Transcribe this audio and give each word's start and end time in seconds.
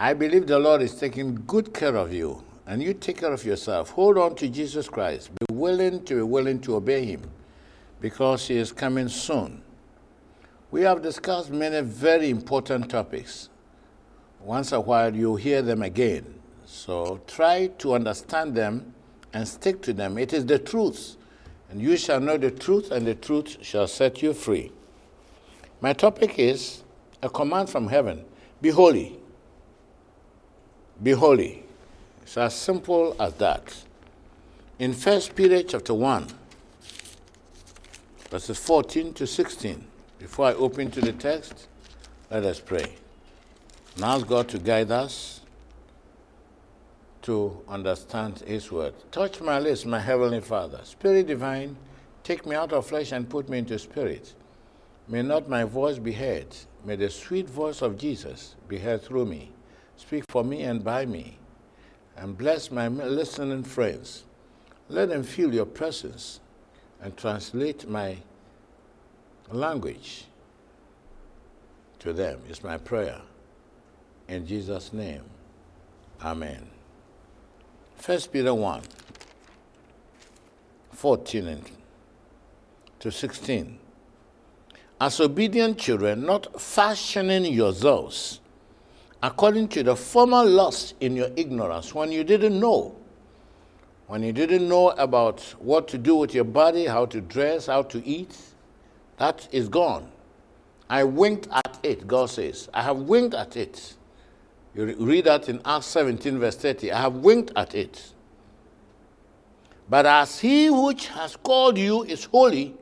I 0.00 0.14
believe 0.14 0.46
the 0.46 0.58
Lord 0.58 0.80
is 0.80 0.94
taking 0.94 1.34
good 1.46 1.74
care 1.74 1.94
of 1.94 2.10
you, 2.10 2.42
and 2.66 2.82
you 2.82 2.94
take 2.94 3.18
care 3.18 3.34
of 3.34 3.44
yourself. 3.44 3.90
Hold 3.90 4.16
on 4.16 4.34
to 4.36 4.48
Jesus 4.48 4.88
Christ. 4.88 5.30
Be 5.34 5.54
willing 5.54 6.02
to 6.04 6.14
be 6.14 6.22
willing 6.22 6.58
to 6.62 6.76
obey 6.76 7.04
Him, 7.04 7.20
because 8.00 8.48
He 8.48 8.56
is 8.56 8.72
coming 8.72 9.08
soon. 9.10 9.60
We 10.70 10.80
have 10.84 11.02
discussed 11.02 11.50
many 11.50 11.82
very 11.82 12.30
important 12.30 12.88
topics. 12.88 13.50
Once 14.40 14.72
a 14.72 14.80
while, 14.80 15.14
you'll 15.14 15.36
hear 15.36 15.60
them 15.60 15.82
again. 15.82 16.40
So 16.64 17.20
try 17.26 17.66
to 17.66 17.92
understand 17.92 18.54
them 18.54 18.94
and 19.34 19.46
stick 19.46 19.82
to 19.82 19.92
them. 19.92 20.16
It 20.16 20.32
is 20.32 20.46
the 20.46 20.58
truth. 20.58 21.18
And 21.70 21.78
you 21.78 21.98
shall 21.98 22.20
know 22.20 22.38
the 22.38 22.50
truth, 22.50 22.90
and 22.90 23.06
the 23.06 23.16
truth 23.16 23.58
shall 23.60 23.86
set 23.86 24.22
you 24.22 24.32
free. 24.32 24.72
My 25.82 25.92
topic 25.92 26.38
is 26.38 26.84
a 27.22 27.28
command 27.28 27.68
from 27.68 27.88
heaven 27.88 28.24
be 28.62 28.70
holy. 28.70 29.19
Be 31.02 31.12
holy. 31.12 31.64
It's 32.22 32.36
as 32.36 32.54
simple 32.54 33.16
as 33.18 33.32
that. 33.34 33.74
In 34.78 34.92
1 34.92 35.20
Peter 35.34 35.62
chapter 35.62 35.94
1, 35.94 36.26
verses 38.28 38.58
14 38.58 39.14
to 39.14 39.26
16, 39.26 39.86
before 40.18 40.46
I 40.46 40.54
open 40.54 40.90
to 40.90 41.00
the 41.00 41.12
text, 41.12 41.68
let 42.30 42.44
us 42.44 42.60
pray. 42.60 42.96
And 43.94 44.04
ask 44.04 44.26
God 44.26 44.48
to 44.48 44.58
guide 44.58 44.90
us 44.90 45.40
to 47.22 47.62
understand 47.66 48.40
His 48.40 48.70
word. 48.70 48.92
Touch 49.10 49.40
my 49.40 49.58
lips, 49.58 49.86
my 49.86 50.00
Heavenly 50.00 50.40
Father. 50.40 50.80
Spirit 50.84 51.26
divine, 51.26 51.76
take 52.22 52.44
me 52.44 52.54
out 52.54 52.74
of 52.74 52.86
flesh 52.86 53.12
and 53.12 53.28
put 53.28 53.48
me 53.48 53.58
into 53.58 53.78
spirit. 53.78 54.34
May 55.08 55.22
not 55.22 55.48
my 55.48 55.64
voice 55.64 55.98
be 55.98 56.12
heard. 56.12 56.46
May 56.84 56.96
the 56.96 57.08
sweet 57.08 57.48
voice 57.48 57.80
of 57.80 57.96
Jesus 57.96 58.54
be 58.68 58.78
heard 58.78 59.02
through 59.02 59.24
me. 59.24 59.52
Speak 60.00 60.24
for 60.30 60.42
me 60.42 60.62
and 60.62 60.82
by 60.82 61.04
me. 61.04 61.36
And 62.16 62.36
bless 62.36 62.70
my 62.70 62.88
listening 62.88 63.62
friends. 63.62 64.24
Let 64.88 65.10
them 65.10 65.22
feel 65.22 65.52
your 65.52 65.66
presence 65.66 66.40
and 67.02 67.16
translate 67.16 67.88
my 67.88 68.16
language 69.50 70.24
to 71.98 72.14
them, 72.14 72.40
is 72.48 72.64
my 72.64 72.78
prayer. 72.78 73.20
In 74.26 74.46
Jesus' 74.46 74.92
name, 74.92 75.22
Amen. 76.22 76.66
1 78.04 78.20
Peter 78.32 78.54
1 78.54 78.82
14 80.92 81.62
to 82.98 83.12
16. 83.12 83.78
As 85.00 85.20
obedient 85.20 85.78
children, 85.78 86.24
not 86.24 86.60
fashioning 86.60 87.52
yourselves 87.52 88.40
according 89.22 89.68
to 89.68 89.82
the 89.82 89.94
former 89.94 90.44
lust 90.44 90.94
in 91.00 91.16
your 91.16 91.30
ignorance, 91.36 91.94
when 91.94 92.10
you 92.10 92.24
didn't 92.24 92.58
know, 92.58 92.96
when 94.06 94.22
you 94.22 94.32
didn't 94.32 94.68
know 94.68 94.90
about 94.90 95.40
what 95.58 95.86
to 95.88 95.98
do 95.98 96.16
with 96.16 96.34
your 96.34 96.44
body, 96.44 96.86
how 96.86 97.06
to 97.06 97.20
dress, 97.20 97.66
how 97.66 97.82
to 97.82 98.04
eat, 98.04 98.36
that 99.18 99.48
is 99.52 99.68
gone. 99.68 100.10
I 100.88 101.04
winked 101.04 101.46
at 101.52 101.78
it, 101.82 102.08
God 102.08 102.30
says. 102.30 102.68
I 102.74 102.82
have 102.82 102.96
winked 102.96 103.34
at 103.34 103.56
it. 103.56 103.94
You 104.74 104.94
read 104.98 105.26
that 105.26 105.48
in 105.48 105.60
Acts 105.64 105.86
17, 105.86 106.38
verse 106.38 106.56
30. 106.56 106.90
I 106.90 107.00
have 107.00 107.14
winked 107.14 107.52
at 107.54 107.74
it. 107.74 108.12
But 109.88 110.06
as 110.06 110.38
he 110.38 110.70
which 110.70 111.08
has 111.08 111.36
called 111.36 111.76
you 111.76 112.04
is 112.04 112.24
holy, 112.24 112.74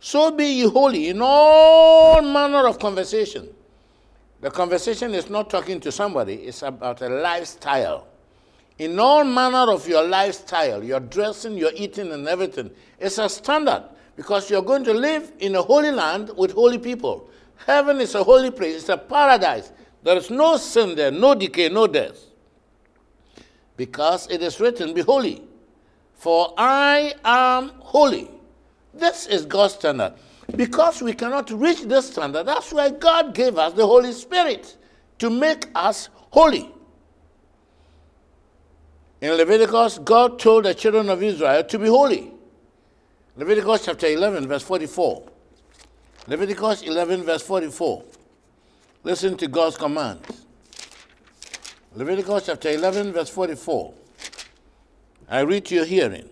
so 0.00 0.30
be 0.30 0.46
ye 0.46 0.68
holy 0.68 1.08
in 1.08 1.20
all 1.20 2.22
manner 2.22 2.66
of 2.66 2.78
conversation. 2.78 3.48
The 4.40 4.50
conversation 4.50 5.14
is 5.14 5.30
not 5.30 5.48
talking 5.48 5.80
to 5.80 5.90
somebody, 5.90 6.34
it's 6.34 6.62
about 6.62 7.00
a 7.00 7.08
lifestyle. 7.08 8.06
In 8.78 8.98
all 8.98 9.24
manner 9.24 9.72
of 9.72 9.88
your 9.88 10.06
lifestyle, 10.06 10.84
your 10.84 11.00
dressing, 11.00 11.56
your 11.56 11.72
eating, 11.74 12.12
and 12.12 12.28
everything, 12.28 12.70
it's 12.98 13.16
a 13.16 13.28
standard 13.28 13.84
because 14.16 14.50
you're 14.50 14.62
going 14.62 14.84
to 14.84 14.92
live 14.92 15.32
in 15.38 15.54
a 15.54 15.62
holy 15.62 15.90
land 15.90 16.30
with 16.36 16.52
holy 16.52 16.78
people. 16.78 17.30
Heaven 17.64 18.00
is 18.00 18.14
a 18.14 18.22
holy 18.22 18.50
place, 18.50 18.76
it's 18.76 18.88
a 18.90 18.98
paradise. 18.98 19.72
There 20.02 20.16
is 20.16 20.30
no 20.30 20.58
sin 20.58 20.94
there, 20.94 21.10
no 21.10 21.34
decay, 21.34 21.70
no 21.70 21.86
death. 21.86 22.18
Because 23.76 24.28
it 24.30 24.42
is 24.42 24.60
written, 24.60 24.92
Be 24.92 25.00
holy, 25.00 25.42
for 26.14 26.52
I 26.58 27.14
am 27.24 27.70
holy. 27.78 28.30
This 28.92 29.26
is 29.26 29.46
God's 29.46 29.74
standard. 29.74 30.14
Because 30.54 31.02
we 31.02 31.12
cannot 31.12 31.50
reach 31.50 31.82
this 31.82 32.10
standard, 32.10 32.44
that's 32.44 32.72
why 32.72 32.90
God 32.90 33.34
gave 33.34 33.58
us 33.58 33.72
the 33.72 33.86
Holy 33.86 34.12
Spirit 34.12 34.76
to 35.18 35.28
make 35.28 35.66
us 35.74 36.08
holy. 36.30 36.70
In 39.20 39.32
Leviticus, 39.32 39.98
God 39.98 40.38
told 40.38 40.66
the 40.66 40.74
children 40.74 41.08
of 41.08 41.22
Israel 41.22 41.64
to 41.64 41.78
be 41.78 41.88
holy. 41.88 42.32
Leviticus 43.36 43.86
chapter 43.86 44.06
11, 44.06 44.46
verse 44.46 44.62
44. 44.62 45.22
Leviticus 46.28 46.82
11, 46.82 47.22
verse 47.24 47.42
44. 47.42 48.04
Listen 49.04 49.36
to 49.36 49.48
God's 49.48 49.76
command. 49.76 50.20
Leviticus 51.94 52.46
chapter 52.46 52.70
11, 52.70 53.12
verse 53.12 53.30
44. 53.30 53.94
I 55.28 55.40
read 55.40 55.64
to 55.66 55.74
your 55.74 55.84
hearing. 55.84 56.28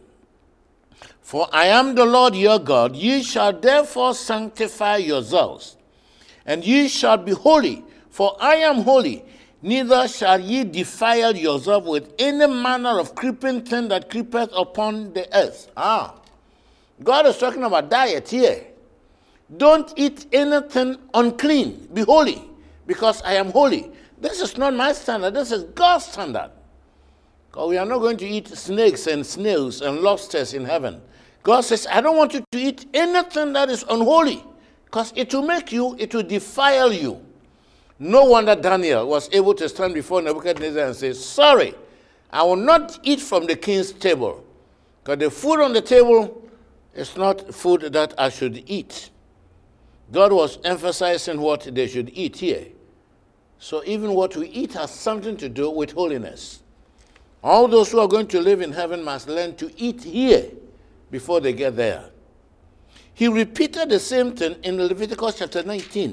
For 1.35 1.49
I 1.53 1.67
am 1.67 1.97
the 1.97 2.05
Lord 2.05 2.37
your 2.37 2.61
God, 2.61 2.95
ye 2.95 3.21
shall 3.25 3.53
therefore 3.53 4.15
sanctify 4.15 4.99
yourselves, 4.99 5.77
and 6.47 6.65
ye 6.65 6.87
shall 6.87 7.17
be 7.17 7.33
holy, 7.33 7.83
for 8.09 8.37
I 8.39 8.55
am 8.59 8.83
holy. 8.83 9.25
Neither 9.61 10.07
shall 10.07 10.39
ye 10.41 10.63
defile 10.63 11.37
yourself 11.37 11.87
with 11.87 12.15
any 12.21 12.47
manner 12.47 13.01
of 13.01 13.17
creeping 13.17 13.63
thing 13.63 13.89
that 13.89 14.09
creepeth 14.11 14.51
upon 14.53 15.13
the 15.13 15.27
earth. 15.37 15.73
Ah, 15.77 16.15
God 17.03 17.27
is 17.27 17.37
talking 17.37 17.65
about 17.65 17.91
diet 17.91 18.29
here. 18.29 18.67
Don't 19.57 19.93
eat 19.97 20.27
anything 20.33 20.99
unclean. 21.15 21.89
Be 21.93 22.03
holy 22.03 22.45
because 22.87 23.21
I 23.23 23.33
am 23.33 23.51
holy. 23.51 23.91
This 24.21 24.41
is 24.41 24.57
not 24.57 24.73
my 24.73 24.93
standard, 24.93 25.35
this 25.35 25.51
is 25.51 25.65
God's 25.65 26.05
standard. 26.05 26.53
Because 27.51 27.71
we 27.71 27.77
are 27.77 27.87
not 27.87 27.99
going 27.99 28.19
to 28.19 28.25
eat 28.25 28.47
snakes 28.47 29.09
and 29.09 29.27
snails 29.27 29.83
and 29.83 29.99
lobsters 29.99 30.55
in 30.55 30.65
heaven. 30.65 31.03
God 31.45 31.61
says, 31.61 31.87
I 31.91 32.01
don't 32.01 32.17
want 32.17 32.33
you 32.33 32.43
to 32.53 32.59
eat 32.59 32.87
anything 32.95 33.53
that 33.53 33.69
is 33.69 33.85
unholy, 33.89 34.43
because 34.87 35.13
it 35.15 35.33
will 35.33 35.43
make 35.43 35.71
you, 35.73 35.95
it 35.99 36.15
will 36.15 36.23
defile 36.23 36.91
you. 36.91 37.25
No 37.99 38.25
wonder 38.25 38.57
Daniel 38.57 39.07
was 39.07 39.29
able 39.31 39.55
to 39.55 39.69
stand 39.69 39.93
before 39.93 40.23
Nebuchadnezzar 40.23 40.87
and 40.87 40.97
say, 40.97 41.13
Sorry, 41.13 41.75
I 42.33 42.43
will 42.43 42.57
not 42.57 42.99
eat 43.03 43.21
from 43.21 43.47
the 43.47 43.57
king's 43.57 43.93
table, 43.93 44.43
because 45.03 45.19
the 45.19 45.31
food 45.31 45.61
on 45.61 45.75
the 45.75 45.83
table 45.83 46.49
is 46.95 47.15
not 47.15 47.55
food 47.55 47.93
that 47.93 48.15
I 48.17 48.31
should 48.31 48.65
eat. 48.67 49.11
God 50.13 50.33
was 50.33 50.59
emphasizing 50.65 51.41
what 51.43 51.75
they 51.75 51.87
should 51.87 52.11
eat 52.15 52.37
here. 52.39 52.69
So 53.59 53.83
even 53.85 54.15
what 54.15 54.35
we 54.35 54.49
eat 54.49 54.73
has 54.73 54.91
something 54.91 55.37
to 55.37 55.51
do 55.51 55.71
with 55.71 55.93
holiness. 55.93 56.63
All 57.43 57.69
those 57.69 57.93
who 57.93 58.01
are 58.01 58.09
going 58.09 58.29
to 58.29 58.41
live 58.41 58.63
in 58.63 58.73
heaven 58.73 59.05
must 59.05 59.29
learn 59.29 59.57
to 59.57 59.71
eat 59.79 60.03
here 60.03 60.47
before 61.15 61.41
they 61.41 61.53
get 61.53 61.77
there. 61.77 62.11
He 63.15 63.29
repeated 63.29 63.89
the 63.89 64.01
same 64.01 64.33
thing 64.33 64.57
in 64.65 64.77
Leviticus 64.77 65.37
chapter 65.39 65.63
19. 65.63 66.13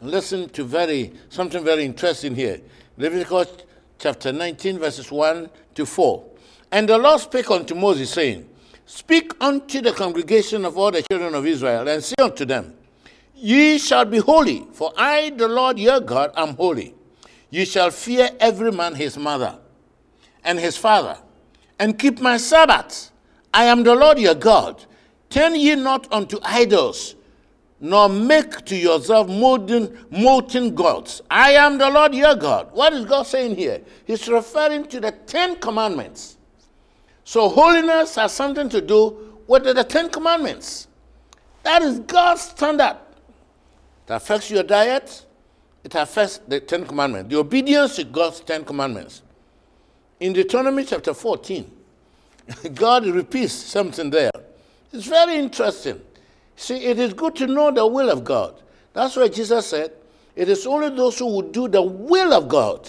Listen 0.00 0.48
to 0.48 0.64
very 0.64 1.12
something 1.28 1.62
very 1.62 1.84
interesting 1.84 2.34
here. 2.34 2.58
Leviticus 2.96 3.48
chapter 3.98 4.32
19, 4.32 4.78
verses 4.78 5.12
1 5.12 5.50
to 5.74 5.84
4. 5.84 6.24
And 6.72 6.88
the 6.88 6.96
Lord 6.96 7.20
spake 7.20 7.50
unto 7.50 7.74
Moses, 7.74 8.08
saying, 8.10 8.48
Speak 8.86 9.34
unto 9.42 9.82
the 9.82 9.92
congregation 9.92 10.64
of 10.64 10.78
all 10.78 10.90
the 10.90 11.02
children 11.02 11.34
of 11.34 11.46
Israel, 11.46 11.86
and 11.86 12.02
say 12.02 12.14
unto 12.22 12.46
them, 12.46 12.72
Ye 13.34 13.76
shall 13.76 14.06
be 14.06 14.20
holy, 14.20 14.66
for 14.72 14.94
I, 14.96 15.28
the 15.36 15.48
Lord 15.48 15.78
your 15.78 16.00
God, 16.00 16.32
am 16.34 16.56
holy. 16.56 16.94
Ye 17.50 17.66
shall 17.66 17.90
fear 17.90 18.30
every 18.40 18.72
man 18.72 18.94
his 18.94 19.18
mother 19.18 19.58
and 20.42 20.58
his 20.58 20.78
father, 20.78 21.18
and 21.78 21.98
keep 21.98 22.20
my 22.20 22.38
Sabbaths. 22.38 23.12
I 23.52 23.64
am 23.64 23.82
the 23.82 23.94
Lord 23.94 24.18
your 24.18 24.34
God. 24.34 24.84
Turn 25.30 25.54
ye 25.54 25.74
not 25.74 26.10
unto 26.12 26.38
idols, 26.42 27.14
nor 27.80 28.08
make 28.08 28.64
to 28.66 28.76
yourself 28.76 29.28
molten, 29.28 30.06
molten 30.10 30.74
gods. 30.74 31.22
I 31.30 31.52
am 31.52 31.78
the 31.78 31.88
Lord 31.88 32.14
your 32.14 32.34
God. 32.34 32.72
What 32.72 32.92
is 32.92 33.04
God 33.04 33.24
saying 33.24 33.56
here? 33.56 33.80
He's 34.04 34.28
referring 34.28 34.86
to 34.86 35.00
the 35.00 35.12
Ten 35.12 35.56
Commandments. 35.56 36.38
So 37.24 37.48
holiness 37.48 38.14
has 38.14 38.32
something 38.32 38.68
to 38.70 38.80
do 38.80 39.34
with 39.46 39.64
the 39.64 39.84
Ten 39.84 40.08
Commandments. 40.08 40.88
That 41.62 41.82
is 41.82 42.00
God's 42.00 42.40
standard. 42.42 42.96
It 44.06 44.12
affects 44.14 44.50
your 44.50 44.62
diet, 44.62 45.26
it 45.84 45.94
affects 45.94 46.38
the 46.48 46.60
Ten 46.60 46.86
Commandments, 46.86 47.30
the 47.30 47.38
obedience 47.38 47.96
to 47.96 48.04
God's 48.04 48.40
Ten 48.40 48.64
Commandments. 48.64 49.22
In 50.20 50.32
Deuteronomy 50.32 50.84
chapter 50.84 51.12
14, 51.12 51.70
God 52.74 53.06
repeats 53.06 53.52
something 53.52 54.10
there. 54.10 54.30
It's 54.92 55.06
very 55.06 55.36
interesting. 55.36 56.00
See, 56.56 56.76
it 56.76 56.98
is 56.98 57.12
good 57.14 57.36
to 57.36 57.46
know 57.46 57.70
the 57.70 57.86
will 57.86 58.10
of 58.10 58.24
God. 58.24 58.60
That's 58.92 59.16
why 59.16 59.28
Jesus 59.28 59.66
said, 59.66 59.92
It 60.34 60.48
is 60.48 60.66
only 60.66 60.90
those 60.90 61.18
who 61.18 61.26
will 61.26 61.42
do 61.42 61.68
the 61.68 61.82
will 61.82 62.32
of 62.32 62.48
God 62.48 62.88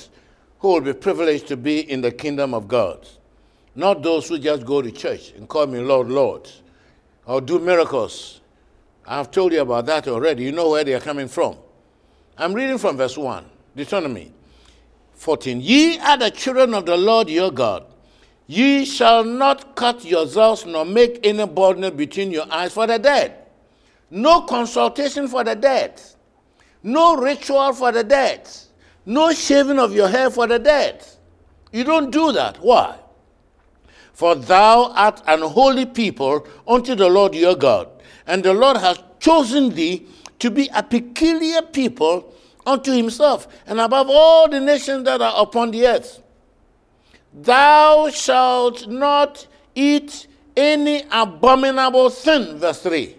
who 0.60 0.70
will 0.70 0.82
be 0.82 0.94
privileged 0.94 1.48
to 1.48 1.58
be 1.58 1.90
in 1.90 2.02
the 2.02 2.12
kingdom 2.12 2.54
of 2.54 2.68
God. 2.68 3.08
Not 3.76 4.04
those 4.04 4.28
who 4.28 4.38
just 4.38 4.66
go 4.66 4.82
to 4.82 4.92
church 4.92 5.32
and 5.32 5.48
call 5.48 5.68
me 5.68 5.80
Lord, 5.80 6.10
Lord, 6.10 6.50
or 7.26 7.42
do 7.42 7.60
miracles. 7.60 8.42
I've 9.06 9.32
told 9.32 9.54
you 9.54 9.62
about 9.62 9.86
that 9.88 10.08
already. 10.08 10.44
You 10.44 10.52
know 10.52 10.70
where 10.70 10.84
they 10.84 10.94
are 10.94 11.00
coming 11.00 11.28
from. 11.28 11.56
I'm 12.38 12.54
reading 12.54 12.78
from 12.78 12.98
verse 12.98 13.18
1, 13.18 13.46
Deuteronomy 13.76 14.32
14. 15.14 15.62
Ye 15.62 15.98
are 16.00 16.18
the 16.18 16.30
children 16.32 16.74
of 16.74 16.86
the 16.86 16.98
Lord 16.98 17.30
your 17.30 17.52
God. 17.52 17.86
Ye 18.52 18.84
shall 18.84 19.24
not 19.24 19.76
cut 19.76 20.04
yourselves 20.04 20.66
nor 20.66 20.84
make 20.84 21.20
any 21.24 21.46
bordering 21.46 21.96
between 21.96 22.32
your 22.32 22.52
eyes 22.52 22.74
for 22.74 22.88
the 22.88 22.98
dead. 22.98 23.46
No 24.10 24.42
consultation 24.42 25.28
for 25.28 25.44
the 25.44 25.54
dead. 25.54 26.02
No 26.82 27.16
ritual 27.16 27.74
for 27.74 27.92
the 27.92 28.04
dead. 28.04 28.50
No 29.06 29.32
shaving 29.34 29.78
of 29.78 29.94
your 29.94 30.08
hair 30.08 30.32
for 30.32 30.48
the 30.48 30.58
dead. 30.58 31.06
You 31.72 31.84
don't 31.84 32.10
do 32.10 32.32
that. 32.32 32.58
Why? 32.58 32.98
For 34.14 34.34
thou 34.34 34.94
art 34.96 35.22
an 35.28 35.42
holy 35.42 35.86
people 35.86 36.48
unto 36.68 36.96
the 36.96 37.08
Lord 37.08 37.36
your 37.36 37.56
God, 37.56 37.88
and 38.26 38.42
the 38.42 38.56
Lord 38.56 38.78
has 38.78 38.98
chosen 39.20 39.70
thee 39.70 40.08
to 40.40 40.50
be 40.50 40.72
a 40.74 40.82
peculiar 40.82 41.62
people 41.62 42.34
unto 42.66 42.92
himself, 42.92 43.48
and 43.68 43.80
above 43.80 44.08
all 44.10 44.50
the 44.50 44.60
nations 44.60 45.04
that 45.04 45.22
are 45.22 45.40
upon 45.40 45.70
the 45.70 45.86
earth. 45.86 46.24
Thou 47.34 48.10
shalt 48.10 48.88
not 48.88 49.48
eat 49.76 50.28
any 50.56 51.04
abominable 51.12 52.10
sin, 52.10 52.58
verse 52.58 52.82
3. 52.82 53.16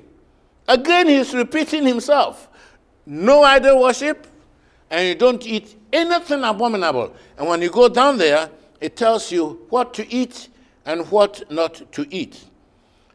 Again, 0.68 1.08
he's 1.08 1.34
repeating 1.34 1.86
himself. 1.86 2.48
No 3.06 3.42
idol 3.42 3.80
worship, 3.80 4.26
and 4.90 5.08
you 5.08 5.14
don't 5.14 5.44
eat 5.46 5.76
anything 5.92 6.44
abominable. 6.44 7.14
And 7.38 7.48
when 7.48 7.62
you 7.62 7.70
go 7.70 7.88
down 7.88 8.18
there, 8.18 8.50
it 8.80 8.96
tells 8.96 9.30
you 9.32 9.66
what 9.68 9.94
to 9.94 10.12
eat 10.12 10.48
and 10.86 11.10
what 11.10 11.50
not 11.50 11.82
to 11.92 12.06
eat. 12.14 12.44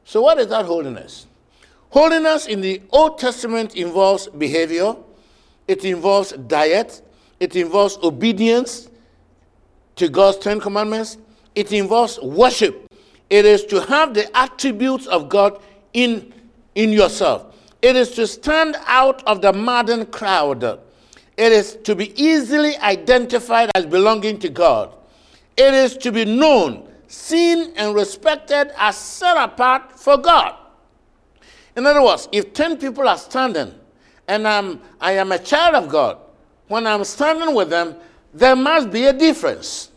So, 0.03 0.21
what 0.21 0.37
is 0.37 0.47
that 0.47 0.65
holiness? 0.65 1.27
Holiness 1.89 2.45
in 2.47 2.61
the 2.61 2.81
Old 2.91 3.17
Testament 3.19 3.75
involves 3.75 4.27
behavior, 4.27 4.95
it 5.67 5.85
involves 5.85 6.33
diet, 6.33 7.01
it 7.39 7.55
involves 7.55 7.97
obedience 8.03 8.89
to 9.95 10.09
God's 10.09 10.37
Ten 10.37 10.59
Commandments, 10.59 11.17
it 11.55 11.71
involves 11.71 12.19
worship. 12.19 12.91
It 13.29 13.45
is 13.45 13.65
to 13.65 13.81
have 13.81 14.13
the 14.13 14.35
attributes 14.37 15.07
of 15.07 15.29
God 15.29 15.61
in, 15.93 16.33
in 16.75 16.91
yourself. 16.91 17.55
It 17.81 17.95
is 17.95 18.11
to 18.11 18.27
stand 18.27 18.75
out 18.85 19.23
of 19.27 19.41
the 19.41 19.53
modern 19.53 20.05
crowd. 20.07 20.63
It 20.63 21.51
is 21.51 21.77
to 21.83 21.95
be 21.95 22.19
easily 22.21 22.77
identified 22.77 23.71
as 23.75 23.85
belonging 23.85 24.39
to 24.39 24.49
God. 24.49 24.93
It 25.57 25.73
is 25.73 25.97
to 25.97 26.11
be 26.11 26.25
known 26.25 26.87
seen 27.07 27.73
and 27.75 27.95
respected 27.95 28.71
as 28.77 28.97
set 28.97 29.37
apart 29.37 29.97
for 29.99 30.17
God. 30.17 30.55
In 31.75 31.85
other 31.85 32.01
words, 32.01 32.27
if 32.31 32.53
10 32.53 32.77
people 32.77 33.07
are 33.07 33.17
standing 33.17 33.73
and 34.27 34.47
I'm, 34.47 34.81
I 34.99 35.13
am 35.13 35.31
a 35.31 35.39
child 35.39 35.75
of 35.75 35.89
God, 35.89 36.17
when 36.67 36.87
I'm 36.87 37.03
standing 37.03 37.53
with 37.53 37.69
them, 37.69 37.95
there 38.35 38.55
must 38.55 38.91
be 38.91 39.05
a 39.05 39.13
difference. 39.13 39.91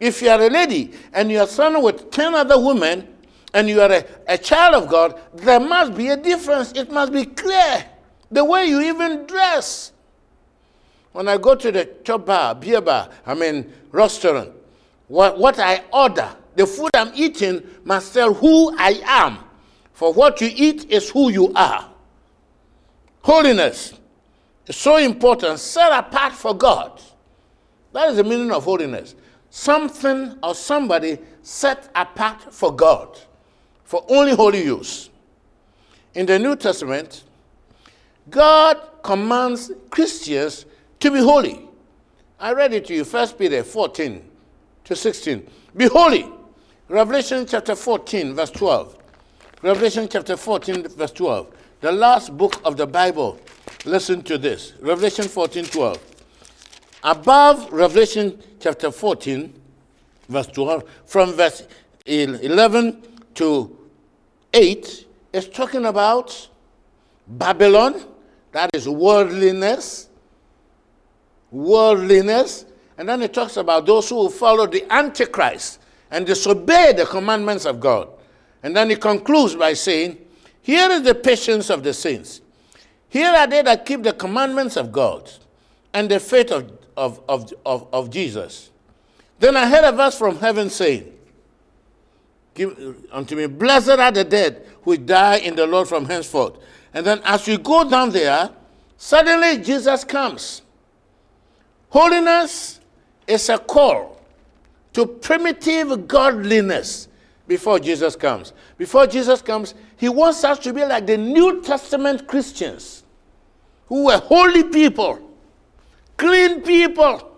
If 0.00 0.20
you 0.20 0.30
are 0.30 0.40
a 0.40 0.50
lady 0.50 0.92
and 1.12 1.30
you 1.30 1.38
are 1.38 1.46
standing 1.46 1.80
with 1.80 2.10
10 2.10 2.34
other 2.34 2.58
women 2.60 3.06
and 3.54 3.68
you 3.68 3.80
are 3.80 3.92
a, 3.92 4.04
a 4.26 4.36
child 4.36 4.74
of 4.74 4.90
God, 4.90 5.20
there 5.32 5.60
must 5.60 5.94
be 5.94 6.08
a 6.08 6.16
difference. 6.16 6.72
It 6.72 6.90
must 6.90 7.12
be 7.12 7.24
clear. 7.24 7.84
The 8.32 8.44
way 8.44 8.66
you 8.66 8.80
even 8.80 9.26
dress. 9.26 9.92
When 11.12 11.28
I 11.28 11.36
go 11.38 11.54
to 11.54 11.70
the 11.70 11.88
chop 12.02 12.26
bar, 12.26 12.56
beer 12.56 12.80
bar, 12.80 13.10
I 13.24 13.34
mean 13.34 13.72
restaurant, 13.92 14.50
what, 15.06 15.38
what 15.38 15.60
I 15.60 15.84
order, 15.92 16.34
the 16.56 16.66
food 16.66 16.90
I'm 16.94 17.12
eating 17.14 17.62
must 17.84 18.12
tell 18.12 18.34
who 18.34 18.76
I 18.76 19.00
am. 19.04 19.38
For 19.92 20.12
what 20.12 20.40
you 20.40 20.50
eat 20.52 20.90
is 20.90 21.10
who 21.10 21.30
you 21.30 21.52
are. 21.54 21.88
Holiness 23.20 23.92
is 24.66 24.74
so 24.74 24.96
important, 24.96 25.60
set 25.60 25.92
apart 25.92 26.32
for 26.32 26.54
God. 26.56 27.00
That 27.92 28.10
is 28.10 28.16
the 28.16 28.24
meaning 28.24 28.50
of 28.50 28.64
holiness. 28.64 29.14
Something 29.50 30.38
or 30.42 30.54
somebody 30.54 31.18
set 31.42 31.90
apart 31.94 32.52
for 32.52 32.74
God, 32.74 33.18
for 33.84 34.04
only 34.08 34.34
holy 34.34 34.64
use. 34.64 35.10
In 36.14 36.26
the 36.26 36.38
New 36.38 36.56
Testament, 36.56 37.24
God 38.30 38.80
commands 39.02 39.72
Christians 39.90 40.64
to 41.00 41.10
be 41.10 41.18
holy. 41.18 41.68
I 42.38 42.52
read 42.52 42.72
it 42.72 42.86
to 42.86 42.94
you, 42.94 43.04
1 43.04 43.28
Peter 43.30 43.62
14 43.62 44.24
to 44.84 44.96
16. 44.96 45.46
Be 45.76 45.86
holy. 45.86 46.30
Revelation 46.88 47.46
chapter 47.46 47.74
14, 47.74 48.34
verse 48.34 48.50
12. 48.50 48.98
Revelation 49.62 50.08
chapter 50.10 50.36
14, 50.36 50.88
verse 50.88 51.12
12. 51.12 51.54
The 51.80 51.92
last 51.92 52.36
book 52.36 52.60
of 52.64 52.76
the 52.76 52.86
Bible. 52.86 53.38
Listen 53.84 54.22
to 54.22 54.38
this. 54.38 54.74
Revelation 54.80 55.26
14, 55.26 55.64
12. 55.64 56.11
Above 57.04 57.72
Revelation 57.72 58.40
chapter 58.60 58.90
14, 58.90 59.52
verse 60.28 60.46
12, 60.48 60.84
from 61.04 61.32
verse 61.32 61.66
11 62.06 63.02
to 63.34 63.76
8, 64.52 65.06
is 65.32 65.48
talking 65.48 65.86
about 65.86 66.48
Babylon, 67.26 68.04
that 68.52 68.70
is 68.74 68.88
worldliness, 68.88 70.08
worldliness, 71.50 72.66
and 72.98 73.08
then 73.08 73.22
it 73.22 73.32
talks 73.32 73.56
about 73.56 73.86
those 73.86 74.08
who 74.08 74.28
follow 74.28 74.66
the 74.66 74.84
Antichrist 74.92 75.80
and 76.10 76.26
disobey 76.26 76.92
the 76.92 77.06
commandments 77.06 77.64
of 77.64 77.80
God. 77.80 78.08
And 78.62 78.76
then 78.76 78.90
he 78.90 78.96
concludes 78.96 79.56
by 79.56 79.72
saying, 79.72 80.18
Here 80.60 80.90
is 80.90 81.02
the 81.02 81.14
patience 81.14 81.70
of 81.70 81.82
the 81.82 81.94
saints. 81.94 82.42
Here 83.08 83.30
are 83.30 83.46
they 83.46 83.62
that 83.62 83.84
keep 83.84 84.02
the 84.02 84.12
commandments 84.12 84.76
of 84.76 84.92
God 84.92 85.30
and 85.92 86.10
the 86.10 86.20
faith 86.20 86.50
of, 86.50 86.70
of, 86.96 87.20
of, 87.28 87.52
of, 87.64 87.88
of 87.92 88.10
Jesus. 88.10 88.70
Then 89.38 89.56
I 89.56 89.68
heard 89.68 89.84
a 89.84 89.92
verse 89.92 90.16
from 90.16 90.38
heaven 90.38 90.70
saying, 90.70 91.12
Give 92.54 92.96
unto 93.10 93.34
me, 93.34 93.46
blessed 93.46 93.90
are 93.90 94.12
the 94.12 94.24
dead 94.24 94.66
who 94.82 94.96
die 94.96 95.36
in 95.38 95.56
the 95.56 95.66
Lord 95.66 95.88
from 95.88 96.04
henceforth. 96.04 96.58
And 96.92 97.06
then 97.06 97.20
as 97.24 97.46
we 97.46 97.56
go 97.56 97.88
down 97.88 98.10
there, 98.10 98.50
suddenly 98.96 99.58
Jesus 99.58 100.04
comes. 100.04 100.62
Holiness 101.88 102.80
is 103.26 103.48
a 103.48 103.58
call 103.58 104.20
to 104.92 105.06
primitive 105.06 106.06
godliness 106.06 107.08
before 107.46 107.78
Jesus 107.78 108.16
comes. 108.16 108.52
Before 108.76 109.06
Jesus 109.06 109.42
comes, 109.42 109.74
he 109.96 110.08
wants 110.08 110.44
us 110.44 110.58
to 110.60 110.72
be 110.72 110.84
like 110.84 111.06
the 111.06 111.16
New 111.16 111.62
Testament 111.62 112.26
Christians 112.26 113.02
who 113.86 114.06
were 114.06 114.18
holy 114.18 114.64
people, 114.64 115.31
clean 116.22 116.62
people. 116.62 117.36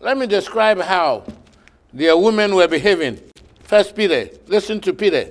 Let 0.00 0.16
me 0.16 0.26
describe 0.26 0.80
how 0.80 1.24
their 1.92 2.16
women 2.16 2.54
were 2.54 2.66
behaving. 2.66 3.20
First 3.62 3.94
Peter, 3.94 4.30
listen 4.46 4.80
to 4.80 4.94
Peter. 4.94 5.30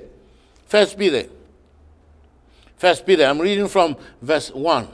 First 0.68 1.00
Peter. 1.00 1.28
First 2.78 3.08
Peter, 3.08 3.26
I'm 3.26 3.40
reading 3.40 3.68
from 3.68 3.98
verse 4.22 4.52
1. 4.52 4.88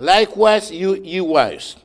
Likewise, 0.00 0.72
you, 0.72 0.96
you 0.96 1.24
wives 1.24 1.76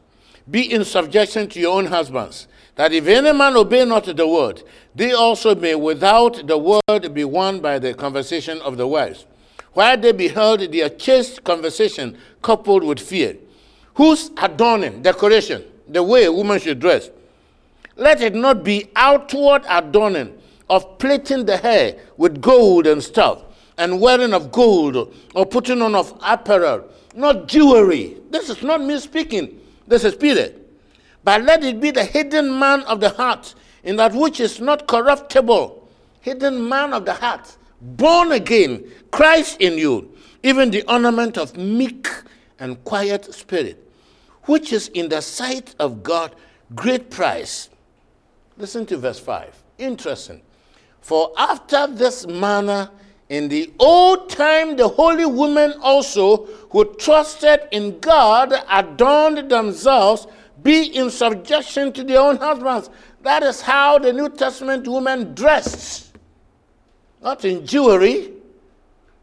be 0.49 0.71
in 0.71 0.83
subjection 0.85 1.47
to 1.49 1.59
your 1.59 1.75
own 1.77 1.85
husbands, 1.85 2.47
that 2.75 2.93
if 2.93 3.07
any 3.07 3.31
man 3.31 3.55
obey 3.55 3.83
not 3.85 4.05
the 4.05 4.27
word, 4.27 4.63
they 4.93 5.11
also 5.11 5.55
may 5.55 5.75
without 5.75 6.45
the 6.47 6.57
word 6.57 7.13
be 7.13 7.25
won 7.25 7.59
by 7.59 7.79
the 7.79 7.93
conversation 7.93 8.59
of 8.61 8.77
the 8.77 8.87
wives, 8.87 9.25
while 9.73 9.97
they 9.97 10.11
beheld 10.11 10.61
their 10.71 10.89
chaste 10.89 11.43
conversation 11.43 12.17
coupled 12.41 12.83
with 12.83 12.99
fear. 12.99 13.37
Whose 13.95 14.31
adorning, 14.37 15.01
decoration, 15.01 15.63
the 15.87 16.03
way 16.03 16.25
a 16.25 16.31
woman 16.31 16.59
should 16.59 16.79
dress, 16.79 17.09
let 17.95 18.21
it 18.21 18.35
not 18.35 18.63
be 18.63 18.89
outward 18.95 19.63
adorning 19.69 20.37
of 20.69 20.97
plaiting 20.97 21.45
the 21.45 21.57
hair 21.57 21.95
with 22.17 22.41
gold 22.41 22.87
and 22.87 23.01
stuff, 23.01 23.43
and 23.77 24.01
wearing 24.01 24.33
of 24.33 24.51
gold, 24.51 25.13
or 25.33 25.45
putting 25.45 25.81
on 25.81 25.95
of 25.95 26.17
apparel, 26.21 26.89
not 27.15 27.47
jewelry. 27.47 28.17
This 28.31 28.49
is 28.49 28.61
not 28.63 28.81
me 28.81 28.99
speaking. 28.99 29.61
This 29.87 30.03
is 30.03 30.15
Peter. 30.15 30.53
But 31.23 31.43
let 31.43 31.63
it 31.63 31.79
be 31.79 31.91
the 31.91 32.03
hidden 32.03 32.59
man 32.59 32.81
of 32.81 32.99
the 32.99 33.09
heart, 33.09 33.55
in 33.83 33.95
that 33.95 34.13
which 34.13 34.39
is 34.39 34.59
not 34.59 34.87
corruptible, 34.87 35.87
hidden 36.19 36.67
man 36.67 36.93
of 36.93 37.05
the 37.05 37.13
heart, 37.13 37.55
born 37.79 38.31
again, 38.31 38.83
Christ 39.11 39.61
in 39.61 39.77
you, 39.77 40.11
even 40.43 40.71
the 40.71 40.83
ornament 40.91 41.37
of 41.37 41.55
meek 41.55 42.07
and 42.59 42.83
quiet 42.83 43.33
spirit, 43.33 43.84
which 44.45 44.73
is 44.73 44.87
in 44.89 45.09
the 45.09 45.21
sight 45.21 45.75
of 45.79 46.03
God 46.03 46.35
great 46.73 47.09
price. 47.11 47.69
Listen 48.57 48.85
to 48.87 48.97
verse 48.97 49.19
5. 49.19 49.63
Interesting. 49.77 50.41
For 51.01 51.31
after 51.37 51.87
this 51.87 52.25
manner 52.25 52.89
In 53.27 53.49
the 53.49 53.73
old 53.79 54.29
time, 54.29 54.75
the 54.75 54.87
holy 54.87 55.25
women 55.25 55.73
also 55.81 56.45
who 56.69 56.93
trusted 56.95 57.61
in 57.71 57.99
God 57.99 58.53
adorned 58.69 59.49
themselves, 59.49 60.27
be 60.61 60.95
in 60.95 61.09
subjection 61.09 61.91
to 61.93 62.03
their 62.03 62.19
own 62.19 62.37
husbands. 62.37 62.89
That 63.23 63.41
is 63.41 63.61
how 63.61 63.97
the 63.97 64.13
New 64.13 64.29
Testament 64.29 64.87
women 64.87 65.33
dressed, 65.33 66.15
not 67.23 67.43
in 67.45 67.65
jewelry. 67.65 68.33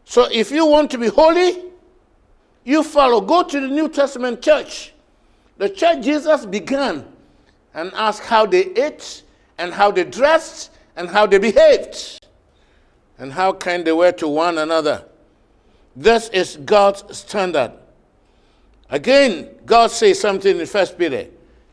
So 0.03 0.27
if 0.29 0.51
you 0.51 0.65
want 0.65 0.91
to 0.91 0.97
be 0.97 1.07
holy, 1.07 1.63
you 2.65 2.83
follow. 2.83 3.21
Go 3.21 3.43
to 3.43 3.59
the 3.59 3.67
New 3.67 3.87
Testament 3.87 4.41
church, 4.41 4.92
the 5.63 5.69
church 5.69 6.03
Jesus 6.03 6.45
began, 6.45 7.05
and 7.73 7.91
asked 7.95 8.23
how 8.23 8.45
they 8.45 8.65
ate, 8.73 9.23
and 9.57 9.73
how 9.73 9.91
they 9.91 10.03
dressed, 10.03 10.71
and 10.95 11.09
how 11.09 11.25
they 11.25 11.37
behaved 11.37 12.19
and 13.17 13.31
how 13.31 13.53
kind 13.53 13.85
they 13.85 13.91
were 13.91 14.11
to 14.11 14.27
one 14.27 14.57
another. 14.57 15.05
This 15.95 16.29
is 16.29 16.57
God's 16.57 17.17
standard. 17.17 17.71
Again, 18.89 19.49
God 19.65 19.91
says 19.91 20.19
something 20.19 20.59
in 20.59 20.67
1 20.67 20.87
Peter 20.97 21.27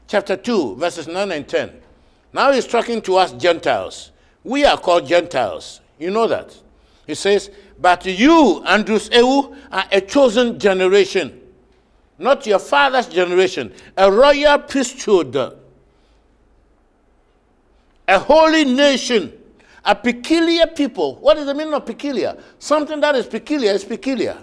chapter 0.06 0.36
2, 0.36 0.76
verses 0.76 1.08
9 1.08 1.32
and 1.32 1.48
10. 1.48 1.72
Now 2.32 2.52
he's 2.52 2.66
talking 2.66 3.02
to 3.02 3.16
us 3.16 3.32
Gentiles. 3.32 4.12
We 4.44 4.64
are 4.64 4.78
called 4.78 5.06
Gentiles. 5.06 5.80
You 5.98 6.10
know 6.10 6.26
that. 6.28 6.56
He 7.06 7.14
says, 7.14 7.50
But 7.80 8.06
you, 8.06 8.62
Andrews 8.64 9.08
Ewu, 9.10 9.56
are 9.72 9.86
a 9.90 10.00
chosen 10.00 10.58
generation, 10.58 11.39
not 12.20 12.46
your 12.46 12.60
father's 12.60 13.08
generation, 13.08 13.72
a 13.96 14.10
royal 14.10 14.58
priesthood, 14.58 15.34
a 18.06 18.18
holy 18.18 18.64
nation 18.64 19.32
a 19.84 19.94
peculiar 19.94 20.66
people. 20.66 21.16
What 21.16 21.38
is 21.38 21.46
the 21.46 21.54
meaning 21.54 21.74
of 21.74 21.86
peculiar? 21.86 22.36
Something 22.58 23.00
that 23.00 23.14
is 23.14 23.26
peculiar 23.26 23.72
is 23.72 23.84
peculiar. 23.84 24.42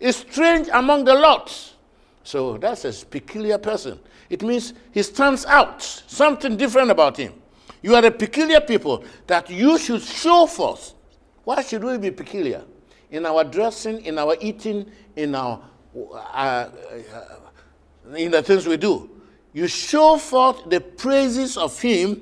It's 0.00 0.18
strange 0.18 0.68
among 0.72 1.04
the 1.04 1.14
lots. 1.14 1.74
So 2.22 2.58
that's 2.58 2.84
a 2.84 3.06
peculiar 3.06 3.58
person. 3.58 3.98
It 4.28 4.42
means 4.42 4.74
he 4.92 5.02
stands 5.02 5.46
out, 5.46 5.82
something 5.82 6.56
different 6.56 6.90
about 6.90 7.16
him. 7.16 7.32
You 7.82 7.94
are 7.94 8.04
a 8.04 8.10
peculiar 8.10 8.60
people 8.60 9.04
that 9.26 9.48
you 9.48 9.78
should 9.78 10.02
show 10.02 10.46
forth. 10.46 10.94
Why 11.44 11.62
should 11.62 11.84
we 11.84 11.96
be 11.98 12.10
peculiar? 12.10 12.64
In 13.10 13.24
our 13.24 13.44
dressing, 13.44 14.04
in 14.04 14.18
our 14.18 14.36
eating, 14.40 14.90
in 15.14 15.34
our 15.34 15.62
uh, 16.12 16.68
in 18.14 18.30
the 18.30 18.42
things 18.42 18.66
we 18.66 18.76
do. 18.76 19.10
You 19.52 19.68
show 19.68 20.18
forth 20.18 20.68
the 20.68 20.80
praises 20.80 21.56
of 21.56 21.80
him 21.80 22.20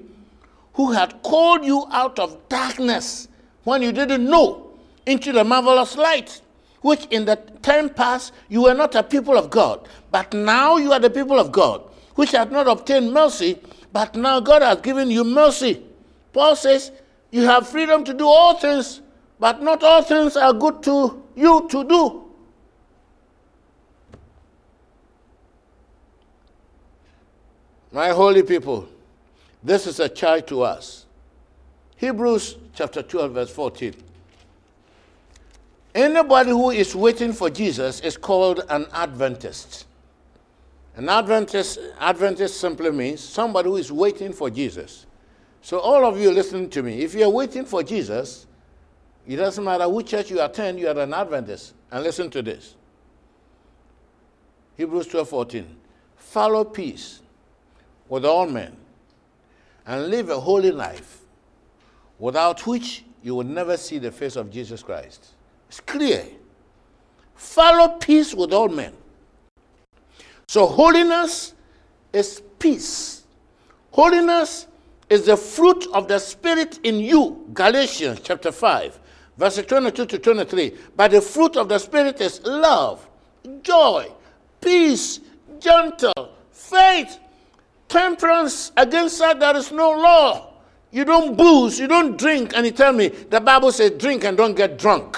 who 0.75 0.93
had 0.93 1.23
called 1.23 1.65
you 1.65 1.87
out 1.91 2.19
of 2.19 2.49
darkness 2.49 3.29
when 3.65 3.83
you 3.83 3.93
didn't 3.93 4.25
know 4.25 4.71
into 5.07 5.33
the 5.33 5.45
marvelous 5.45 5.97
light, 5.97 6.41
which 6.81 7.07
in 7.07 7.25
the 7.25 7.37
time 7.63 7.89
past 7.89 8.33
you 8.49 8.63
were 8.63 8.75
not 8.75 8.95
a 8.95 9.03
people 9.03 9.37
of 9.37 9.51
God, 9.51 9.89
but 10.11 10.33
now 10.33 10.77
you 10.77 10.93
are 10.93 11.01
the 11.01 11.11
people 11.11 11.39
of 11.39 11.51
God, 11.51 11.83
which 12.15 12.33
had 12.33 12.53
not 12.53 12.69
obtained 12.69 13.13
mercy, 13.13 13.59
but 13.93 14.15
now 14.15 14.41
God 14.41 14.63
has 14.63 14.81
given 14.81 15.11
you 15.11 15.25
mercy. 15.25 15.83
Paul 16.33 16.57
says, 16.57 16.93
You 17.31 17.43
have 17.43 17.69
freedom 17.69 18.05
to 18.05 18.15
do 18.15 18.27
all 18.27 18.55
things, 18.55 19.01
but 19.39 19.63
not 19.63 19.83
all 19.83 20.03
things 20.03 20.37
are 20.37 20.53
good 20.53 20.83
to 20.85 21.23
you 21.35 21.67
to 21.71 21.85
do. 21.85 22.24
My 27.95 28.09
holy 28.09 28.43
people, 28.43 28.89
this 29.63 29.87
is 29.87 30.01
a 30.01 30.09
charge 30.09 30.47
to 30.47 30.63
us. 30.63 31.07
Hebrews 31.95 32.57
chapter 32.75 33.03
12, 33.03 33.33
verse 33.33 33.51
14. 33.51 33.95
Anybody 35.95 36.51
who 36.51 36.73
is 36.73 36.97
waiting 36.97 37.33
for 37.33 37.49
Jesus 37.51 38.01
is 38.01 38.17
called 38.17 38.65
an 38.69 38.87
Adventist. 38.93 39.87
An 40.97 41.09
Adventist, 41.09 41.79
Adventist 42.01 42.61
simply 42.61 42.91
means 42.91 43.21
somebody 43.21 43.69
who 43.69 43.77
is 43.77 43.93
waiting 43.93 44.33
for 44.33 44.51
Jesus. 44.51 45.07
So, 45.63 45.79
all 45.79 46.05
of 46.05 46.21
you 46.21 46.33
listening 46.33 46.71
to 46.71 46.83
me, 46.83 47.01
if 47.03 47.15
you're 47.15 47.31
waiting 47.31 47.65
for 47.65 47.85
Jesus, 47.85 48.49
it 49.25 49.37
doesn't 49.37 49.63
matter 49.63 49.89
which 49.89 50.09
church 50.09 50.33
you 50.33 50.43
attend, 50.43 50.81
you 50.81 50.89
are 50.89 50.99
an 50.99 51.15
Adventist. 51.15 51.75
And 51.93 52.03
listen 52.03 52.29
to 52.31 52.43
this 52.43 52.75
Hebrews 54.77 55.07
12 55.07 55.29
14. 55.29 55.77
Follow 56.17 56.65
peace 56.65 57.21
with 58.09 58.25
all 58.25 58.47
men 58.47 58.77
and 59.87 60.09
live 60.09 60.31
a 60.31 60.41
holy 60.41 60.71
life, 60.71 61.21
without 62.19 62.67
which 62.67 63.05
you 63.23 63.35
will 63.35 63.45
never 63.45 63.77
see 63.77 63.99
the 63.99 64.11
face 64.11 64.37
of 64.37 64.51
Jesus 64.51 64.83
Christ. 64.83 65.29
It's 65.69 65.81
clear. 65.81 66.27
Follow 67.35 67.89
peace 67.99 68.35
with 68.35 68.53
all 68.53 68.69
men. 68.69 68.93
So, 70.47 70.67
holiness 70.67 71.55
is 72.13 72.43
peace. 72.59 73.25
Holiness 73.91 74.67
is 75.09 75.27
the 75.27 75.37
fruit 75.37 75.87
of 75.93 76.09
the 76.09 76.19
Spirit 76.19 76.81
in 76.83 76.99
you. 77.01 77.49
Galatians 77.55 78.21
chapter 78.23 78.53
5, 78.53 78.99
verses 79.37 79.67
22 79.67 80.07
to 80.07 80.19
23. 80.19 80.77
But 80.97 81.11
the 81.11 81.21
fruit 81.21 81.57
of 81.57 81.69
the 81.69 81.79
Spirit 81.79 82.21
is 82.21 82.43
love, 82.45 83.09
joy, 83.63 84.11
peace, 84.61 85.21
gentle, 85.59 86.33
faith, 86.51 87.19
temperance 87.95 88.73
against 88.77 89.21
that 89.21 89.39
there 89.39 89.57
is 89.57 89.71
no 89.71 89.91
law. 89.93 90.53
You 90.91 91.05
don't 91.05 91.37
booze, 91.37 91.79
you 91.79 91.87
don't 91.87 92.19
drink, 92.19 92.53
and 92.57 92.67
you 92.67 92.73
tell 92.73 92.93
me 92.93 93.09
the 93.09 93.41
Bible 93.41 93.71
says 93.71 93.93
drink 93.93 94.25
and 94.25 94.37
don't 94.37 94.55
get 94.55 94.79
drunk. 94.79 95.17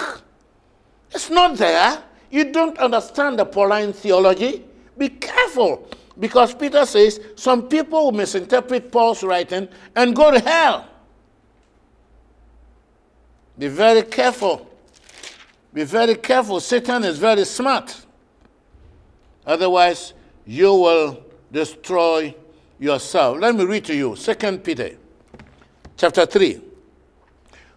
It's 1.10 1.30
not 1.30 1.56
there. 1.56 2.02
You 2.30 2.52
don't 2.52 2.76
understand 2.78 3.38
the 3.38 3.46
Pauline 3.46 3.92
theology. 3.94 4.62
Be 4.98 5.08
careful 5.08 5.88
because 6.18 6.54
Peter 6.54 6.84
says 6.84 7.20
some 7.34 7.68
people 7.68 8.04
will 8.04 8.12
misinterpret 8.12 8.92
Paul's 8.92 9.22
writing 9.22 9.68
and 9.94 10.14
go 10.14 10.30
to 10.30 10.40
hell. 10.40 10.86
Be 13.58 13.68
very 13.68 14.02
careful. 14.02 14.70
Be 15.72 15.84
very 15.84 16.14
careful. 16.14 16.60
Satan 16.60 17.04
is 17.04 17.16
very 17.16 17.44
smart. 17.44 18.04
Otherwise, 19.46 20.12
you 20.44 20.74
will 20.74 21.22
destroy 21.52 22.34
yourself. 22.78 23.38
Let 23.38 23.54
me 23.54 23.64
read 23.64 23.84
to 23.86 23.94
you 23.94 24.16
2 24.16 24.58
Peter 24.58 24.96
chapter 25.96 26.26
3. 26.26 26.60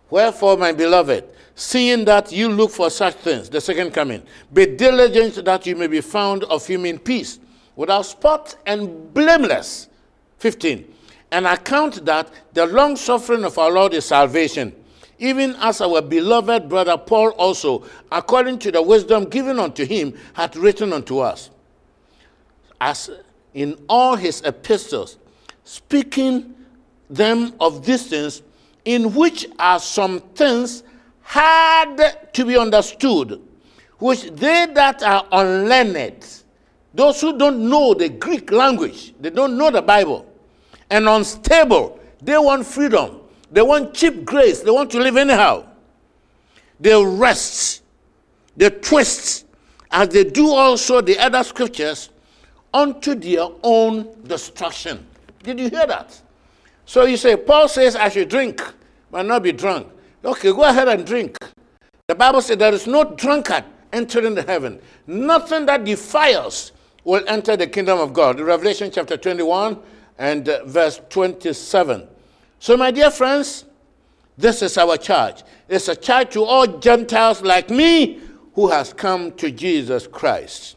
Wherefore, 0.10 0.58
my 0.58 0.72
beloved, 0.72 1.26
seeing 1.56 2.06
that 2.06 2.32
you 2.32 2.50
look 2.50 2.72
for 2.72 2.90
such 2.90 3.16
things, 3.16 3.50
the 3.50 3.62
second 3.62 3.92
coming, 3.92 4.24
be 4.52 4.66
diligent 4.66 5.44
that 5.46 5.66
you 5.66 5.76
may 5.76 5.88
be 5.88 6.02
found 6.02 6.44
of 6.46 6.66
him 6.66 6.86
in 6.86 6.98
peace, 6.98 7.40
without 7.76 8.06
spot 8.06 8.56
and 8.66 9.14
blameless. 9.14 9.88
15. 10.40 10.96
And 11.32 11.46
account 11.46 12.06
that 12.06 12.32
the 12.54 12.66
long 12.66 12.96
suffering 12.96 13.44
of 13.44 13.58
our 13.60 13.72
Lord 13.72 13.94
is 13.94 14.06
salvation, 14.06 14.74
even 15.20 15.56
as 15.58 15.80
our 15.80 16.02
beloved 16.02 16.70
brother 16.70 16.98
Paul 16.98 17.30
also, 17.32 17.86
according 18.12 18.60
to 18.60 18.72
the 18.72 18.82
wisdom 18.82 19.26
given 19.26 19.60
unto 19.60 19.86
him, 19.86 20.18
hath 20.34 20.56
written 20.56 20.92
unto 20.92 21.20
us. 21.20 21.52
As 22.82 23.12
in 23.54 23.78
all 23.88 24.16
his 24.16 24.42
epistles, 24.42 25.18
speaking 25.64 26.56
them 27.10 27.54
of 27.60 27.86
these 27.86 28.08
things, 28.08 28.42
in 28.86 29.14
which 29.14 29.48
are 29.58 29.80
some 29.80 30.20
things 30.36 30.84
hard 31.22 32.00
to 32.34 32.46
be 32.46 32.58
understood, 32.58 33.42
which 33.98 34.24
they 34.32 34.68
that 34.74 35.04
are 35.04 35.26
unlearned, 35.32 36.26
those 36.94 37.22
who 37.22 37.38
don't 37.38 37.70
know 37.70 37.94
the 37.94 38.10
Greek 38.10 38.52
language, 38.52 39.14
they 39.20 39.30
don't 39.30 39.58
know 39.58 39.70
the 39.70 39.82
Bible, 39.82 40.26
and 40.90 41.08
unstable, 41.08 42.00
they 42.22 42.38
want 42.38 42.66
freedom, 42.66 43.20
they 43.52 43.62
want 43.62 43.94
cheap 43.94 44.26
grace, 44.26 44.62
they 44.62 44.72
want 44.72 44.90
to 44.92 45.00
live 45.00 45.18
anyhow. 45.18 45.66
They 46.80 47.04
rest, 47.04 47.84
they 48.56 48.70
twist, 48.70 49.46
as 49.92 50.10
they 50.10 50.24
do 50.24 50.50
also 50.50 51.02
the 51.02 51.18
other 51.20 51.44
scriptures 51.44 52.10
unto 52.74 53.16
their 53.16 53.48
own 53.64 54.08
destruction. 54.24 55.06
Did 55.44 55.60
you 55.60 55.70
hear 55.70 55.88
that? 55.88 56.20
So 56.86 57.06
you 57.06 57.18
say, 57.18 57.36
Paul 57.36 57.68
says 57.68 57.96
I 57.96 58.10
should 58.10 58.30
drink, 58.30 58.62
but 59.12 59.24
not 59.26 59.44
be 59.44 59.52
drunk. 59.52 59.88
Okay, 60.24 60.52
go 60.52 60.64
ahead 60.64 60.88
and 60.88 61.06
drink. 61.06 61.38
The 62.08 62.16
Bible 62.16 62.42
says 62.42 62.58
there 62.58 62.74
is 62.74 62.88
no 62.88 63.04
drunkard 63.04 63.64
entering 63.94 64.36
the 64.36 64.44
heaven. 64.44 64.80
Nothing 65.08 65.66
that 65.68 65.84
defiles 65.86 66.72
will 67.04 67.24
enter 67.28 67.56
the 67.56 67.68
kingdom 67.68 68.00
of 68.00 68.14
God. 68.14 68.40
Revelation 68.40 68.92
chapter 68.92 69.18
21 69.18 69.80
and 70.18 70.50
uh, 70.50 70.66
verse 70.66 71.00
27. 71.10 72.08
So, 72.60 72.76
my 72.76 72.92
dear 72.92 73.10
friends, 73.10 73.66
this 74.38 74.62
is 74.62 74.78
our 74.78 74.98
charge. 74.98 75.44
It's 75.68 75.88
a 75.88 75.96
charge 75.96 76.32
to 76.32 76.44
all 76.44 76.66
Gentiles 76.80 77.42
like 77.42 77.70
me 77.70 78.20
who 78.54 78.70
has 78.70 78.94
come 78.94 79.32
to 79.34 79.52
Jesus 79.52 80.08
Christ. 80.08 80.76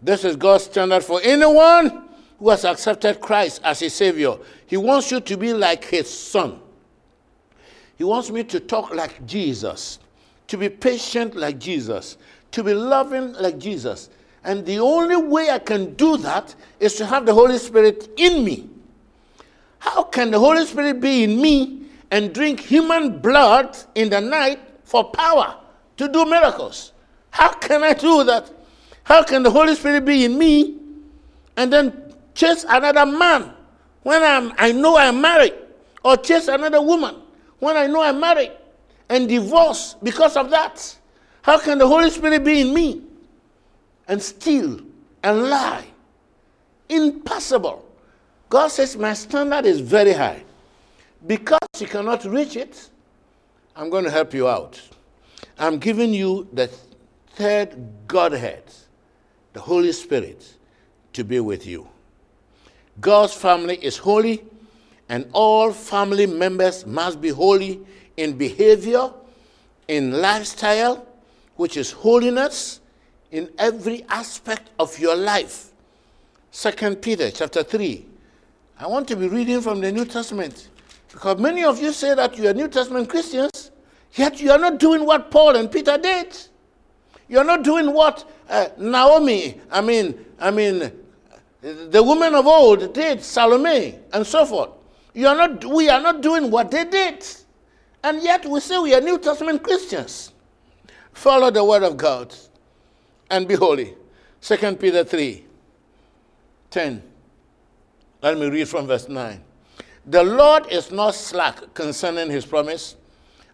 This 0.00 0.24
is 0.24 0.36
God's 0.36 0.64
standard 0.64 1.02
for 1.02 1.20
anyone 1.22 2.08
who 2.38 2.50
has 2.50 2.64
accepted 2.64 3.20
Christ 3.20 3.60
as 3.64 3.80
his 3.80 3.94
Savior. 3.94 4.36
He 4.66 4.76
wants 4.76 5.10
you 5.10 5.20
to 5.20 5.36
be 5.36 5.52
like 5.52 5.84
his 5.84 6.08
son. 6.08 6.60
He 7.96 8.04
wants 8.04 8.30
me 8.30 8.44
to 8.44 8.60
talk 8.60 8.94
like 8.94 9.26
Jesus, 9.26 9.98
to 10.46 10.56
be 10.56 10.68
patient 10.68 11.34
like 11.34 11.58
Jesus, 11.58 12.16
to 12.52 12.62
be 12.62 12.72
loving 12.72 13.32
like 13.34 13.58
Jesus. 13.58 14.08
And 14.44 14.64
the 14.64 14.78
only 14.78 15.16
way 15.16 15.50
I 15.50 15.58
can 15.58 15.94
do 15.94 16.16
that 16.18 16.54
is 16.78 16.94
to 16.94 17.06
have 17.06 17.26
the 17.26 17.34
Holy 17.34 17.58
Spirit 17.58 18.08
in 18.16 18.44
me. 18.44 18.70
How 19.80 20.04
can 20.04 20.30
the 20.30 20.38
Holy 20.38 20.64
Spirit 20.64 21.00
be 21.00 21.24
in 21.24 21.40
me 21.40 21.86
and 22.12 22.32
drink 22.32 22.60
human 22.60 23.18
blood 23.18 23.76
in 23.96 24.10
the 24.10 24.20
night 24.20 24.60
for 24.84 25.10
power 25.10 25.56
to 25.96 26.08
do 26.08 26.24
miracles? 26.24 26.92
How 27.30 27.52
can 27.52 27.82
I 27.82 27.94
do 27.94 28.22
that? 28.24 28.50
How 29.08 29.22
can 29.22 29.42
the 29.42 29.50
Holy 29.50 29.74
Spirit 29.74 30.04
be 30.04 30.26
in 30.26 30.36
me 30.36 30.76
and 31.56 31.72
then 31.72 32.12
chase 32.34 32.66
another 32.68 33.06
man 33.06 33.54
when 34.02 34.22
I'm, 34.22 34.52
I 34.58 34.72
know 34.72 34.98
I'm 34.98 35.18
married? 35.18 35.54
Or 36.04 36.18
chase 36.18 36.46
another 36.48 36.82
woman 36.82 37.16
when 37.58 37.78
I 37.78 37.86
know 37.86 38.02
I'm 38.02 38.20
married 38.20 38.52
and 39.08 39.26
divorce 39.26 39.96
because 40.02 40.36
of 40.36 40.50
that? 40.50 40.94
How 41.40 41.58
can 41.58 41.78
the 41.78 41.86
Holy 41.86 42.10
Spirit 42.10 42.44
be 42.44 42.60
in 42.60 42.74
me 42.74 43.00
and 44.08 44.20
steal 44.20 44.82
and 45.22 45.42
lie? 45.44 45.86
Impossible. 46.90 47.90
God 48.50 48.68
says, 48.68 48.94
My 48.94 49.14
standard 49.14 49.64
is 49.64 49.80
very 49.80 50.12
high. 50.12 50.42
Because 51.26 51.58
you 51.78 51.86
cannot 51.86 52.26
reach 52.26 52.56
it, 52.56 52.90
I'm 53.74 53.88
going 53.88 54.04
to 54.04 54.10
help 54.10 54.34
you 54.34 54.48
out. 54.48 54.78
I'm 55.58 55.78
giving 55.78 56.12
you 56.12 56.46
the 56.52 56.66
third 57.36 57.74
Godhead, 58.06 58.64
the 59.58 59.64
Holy 59.64 59.90
Spirit, 59.90 60.54
to 61.12 61.24
be 61.24 61.40
with 61.40 61.66
you. 61.66 61.88
God's 63.00 63.34
family 63.34 63.74
is 63.82 63.96
holy, 63.96 64.44
and 65.08 65.28
all 65.32 65.72
family 65.72 66.26
members 66.26 66.86
must 66.86 67.20
be 67.20 67.30
holy 67.30 67.80
in 68.16 68.38
behavior, 68.38 69.10
in 69.88 70.22
lifestyle, 70.22 71.04
which 71.56 71.76
is 71.76 71.90
holiness 71.90 72.78
in 73.32 73.50
every 73.58 74.04
aspect 74.08 74.70
of 74.78 74.96
your 75.00 75.16
life. 75.16 75.72
Second 76.52 77.02
Peter 77.02 77.28
chapter 77.32 77.64
3, 77.64 78.06
I 78.78 78.86
want 78.86 79.08
to 79.08 79.16
be 79.16 79.26
reading 79.26 79.60
from 79.60 79.80
the 79.80 79.90
New 79.90 80.04
Testament 80.04 80.68
because 81.10 81.40
many 81.40 81.64
of 81.64 81.82
you 81.82 81.92
say 81.92 82.14
that 82.14 82.38
you 82.38 82.46
are 82.48 82.54
New 82.54 82.68
Testament 82.68 83.08
Christians, 83.08 83.72
yet 84.14 84.40
you 84.40 84.52
are 84.52 84.58
not 84.58 84.78
doing 84.78 85.04
what 85.04 85.32
Paul 85.32 85.56
and 85.56 85.68
Peter 85.68 85.98
did. 85.98 86.36
You're 87.28 87.44
not 87.44 87.62
doing 87.62 87.92
what 87.92 88.28
uh, 88.48 88.68
Naomi, 88.78 89.60
I 89.70 89.80
mean, 89.80 90.24
I 90.38 90.50
mean, 90.50 90.90
the 91.60 92.02
women 92.02 92.34
of 92.34 92.46
old 92.46 92.94
did, 92.94 93.22
Salome, 93.22 93.98
and 94.12 94.26
so 94.26 94.46
forth. 94.46 94.70
You 95.12 95.26
are 95.28 95.34
not, 95.34 95.64
we 95.64 95.88
are 95.88 96.00
not 96.00 96.20
doing 96.22 96.50
what 96.50 96.70
they 96.70 96.84
did. 96.84 97.26
And 98.02 98.22
yet 98.22 98.46
we 98.46 98.60
say 98.60 98.78
we 98.78 98.94
are 98.94 99.00
New 99.00 99.18
Testament 99.18 99.62
Christians. 99.62 100.32
Follow 101.12 101.50
the 101.50 101.64
word 101.64 101.82
of 101.82 101.96
God 101.96 102.34
and 103.30 103.46
be 103.48 103.54
holy. 103.54 103.94
2 104.40 104.76
Peter 104.76 105.04
3 105.04 105.44
10. 106.70 107.02
Let 108.22 108.38
me 108.38 108.46
read 108.48 108.68
from 108.68 108.86
verse 108.86 109.08
9. 109.08 109.42
The 110.06 110.22
Lord 110.22 110.66
is 110.70 110.90
not 110.90 111.14
slack 111.14 111.74
concerning 111.74 112.30
his 112.30 112.46
promise, 112.46 112.96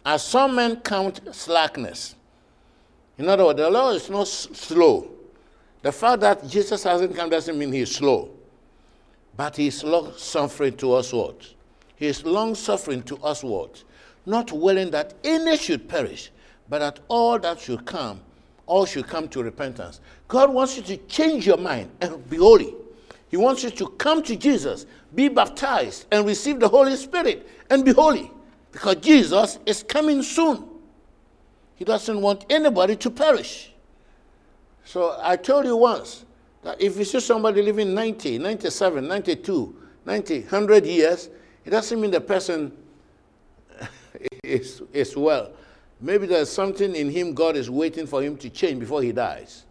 as 0.04 0.22
some 0.22 0.56
men 0.56 0.76
count 0.76 1.20
slackness. 1.32 2.14
In 3.18 3.28
other 3.28 3.44
words, 3.44 3.58
the 3.58 3.70
Lord 3.70 3.96
is 3.96 4.10
not 4.10 4.26
slow. 4.26 5.10
The 5.82 5.92
fact 5.92 6.20
that 6.22 6.48
Jesus 6.48 6.82
hasn't 6.82 7.14
come 7.14 7.30
doesn't 7.30 7.58
mean 7.58 7.72
he's 7.72 7.94
slow. 7.94 8.30
But 9.36 9.56
he's 9.56 9.84
long 9.84 10.12
suffering 10.16 10.76
to 10.78 10.94
us 10.94 11.12
what? 11.12 11.54
He 11.96 12.06
is 12.06 12.24
long 12.24 12.54
suffering 12.54 13.02
to 13.04 13.16
us 13.18 13.42
what? 13.42 13.82
Not 14.26 14.52
willing 14.52 14.90
that 14.92 15.14
any 15.22 15.56
should 15.56 15.88
perish, 15.88 16.30
but 16.68 16.78
that 16.78 17.00
all 17.08 17.38
that 17.38 17.60
should 17.60 17.84
come, 17.84 18.20
all 18.66 18.86
should 18.86 19.06
come 19.06 19.28
to 19.28 19.42
repentance. 19.42 20.00
God 20.28 20.52
wants 20.52 20.76
you 20.76 20.82
to 20.84 20.96
change 21.06 21.46
your 21.46 21.58
mind 21.58 21.90
and 22.00 22.28
be 22.28 22.36
holy. 22.36 22.74
He 23.28 23.36
wants 23.36 23.62
you 23.62 23.70
to 23.70 23.88
come 23.88 24.22
to 24.22 24.36
Jesus, 24.36 24.86
be 25.14 25.28
baptized, 25.28 26.06
and 26.10 26.26
receive 26.26 26.60
the 26.60 26.68
Holy 26.68 26.96
Spirit 26.96 27.48
and 27.68 27.84
be 27.84 27.92
holy 27.92 28.30
because 28.72 28.96
Jesus 28.96 29.58
is 29.66 29.82
coming 29.82 30.22
soon. 30.22 30.68
He 31.76 31.84
doesn't 31.84 32.20
want 32.20 32.44
anybody 32.48 32.96
to 32.96 33.10
perish. 33.10 33.72
So 34.84 35.18
I 35.20 35.36
told 35.36 35.64
you 35.64 35.76
once 35.76 36.24
that 36.62 36.80
if 36.80 36.96
you 36.96 37.04
see 37.04 37.20
somebody 37.20 37.62
living 37.62 37.94
90, 37.94 38.38
97, 38.38 39.06
92, 39.06 39.76
90, 40.04 40.40
100 40.40 40.86
years, 40.86 41.30
it 41.64 41.70
doesn't 41.70 42.00
mean 42.00 42.10
the 42.10 42.20
person 42.20 42.72
is, 44.44 44.82
is 44.92 45.16
well. 45.16 45.52
Maybe 46.00 46.26
there's 46.26 46.50
something 46.50 46.94
in 46.94 47.10
him 47.10 47.34
God 47.34 47.56
is 47.56 47.70
waiting 47.70 48.06
for 48.06 48.22
him 48.22 48.36
to 48.38 48.50
change 48.50 48.80
before 48.80 49.02
he 49.02 49.12
dies. 49.12 49.64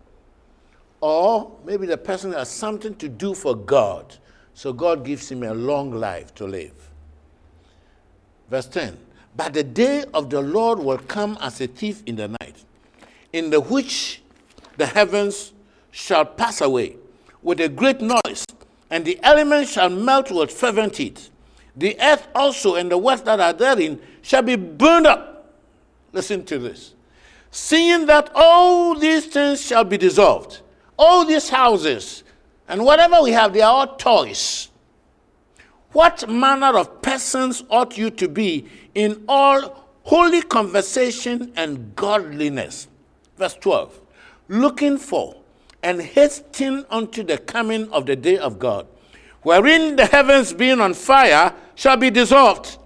Or 1.00 1.52
maybe 1.66 1.86
the 1.86 1.98
person 1.98 2.32
has 2.34 2.50
something 2.50 2.96
to 2.96 3.10
do 3.10 3.34
for 3.34 3.56
God. 3.56 4.16
So 4.54 4.72
God 4.72 5.04
gives 5.06 5.30
him 5.30 5.44
a 5.44 5.54
long 5.54 5.92
life 5.92 6.34
to 6.36 6.46
live. 6.46 6.89
Verse 8.50 8.68
10 8.68 8.98
But 9.36 9.54
the 9.54 9.63
day 9.63 10.06
of 10.13 10.30
the 10.30 10.41
Lord 10.41 10.80
will 10.80 11.00
come 11.00 11.38
as 11.41 11.60
a 11.60 11.67
thief 11.67 12.04
in 12.06 12.15
the 12.15 12.28
night, 12.28 12.63
in 13.32 13.50
the 13.50 13.60
which 13.60 14.22
the 14.78 14.86
heavens 14.86 15.54
shall 15.91 16.26
pass 16.26 16.62
away 16.62 16.98
with 17.41 17.60
a 17.60 17.69
great 17.69 18.02
noise, 18.02 18.46
and 18.89 19.06
the 19.06 19.19
elements 19.24 19.72
shall 19.72 19.89
melt 19.89 20.32
with 20.32 20.52
fervent 20.52 20.98
heat. 20.98 21.30
The 21.76 22.00
earth 22.00 22.28
also 22.36 22.76
and 22.76 22.91
the 22.91 22.98
works 22.98 23.22
that 23.22 23.39
are 23.39 23.54
therein 23.54 24.00
shall 24.22 24.43
be 24.43 24.56
burned 24.56 25.08
up. 25.08 25.52
Listen 26.12 26.46
to 26.46 26.60
this. 26.60 26.93
Seeing 27.50 28.06
that 28.06 28.32
all 28.36 28.96
these 28.96 29.26
things 29.26 29.62
shall 29.62 29.84
be 29.84 29.98
dissolved, 29.98 30.62
all 30.98 31.26
these 31.26 31.50
houses 31.50 32.24
and 32.67 32.86
whatever 32.86 33.22
we 33.22 33.32
have, 33.32 33.54
they 33.54 33.62
are 33.62 33.72
all 33.72 33.96
toys. 33.96 34.69
What 35.91 36.28
manner 36.28 36.78
of 36.78 37.02
persons 37.02 37.63
ought 37.69 37.98
you 37.98 38.10
to 38.12 38.28
be 38.28 38.67
in 38.95 39.23
all 39.27 39.88
holy 40.03 40.41
conversation 40.41 41.51
and 41.56 41.95
godliness? 41.95 42.88
Verse 43.38 43.56
12. 43.56 43.99
Looking 44.49 44.97
for 44.97 45.36
and 45.82 46.01
hastening 46.01 46.86
unto 46.89 47.23
the 47.23 47.38
coming 47.38 47.89
of 47.91 48.06
the 48.06 48.15
day 48.15 48.38
of 48.38 48.60
God, 48.60 48.88
wherein 49.41 49.95
the 49.95 50.06
heavens 50.06 50.53
being 50.53 50.79
on 50.79 50.93
fire 50.93 51.53
shall 51.75 51.97
be 51.97 52.10
dissolved, 52.10 52.77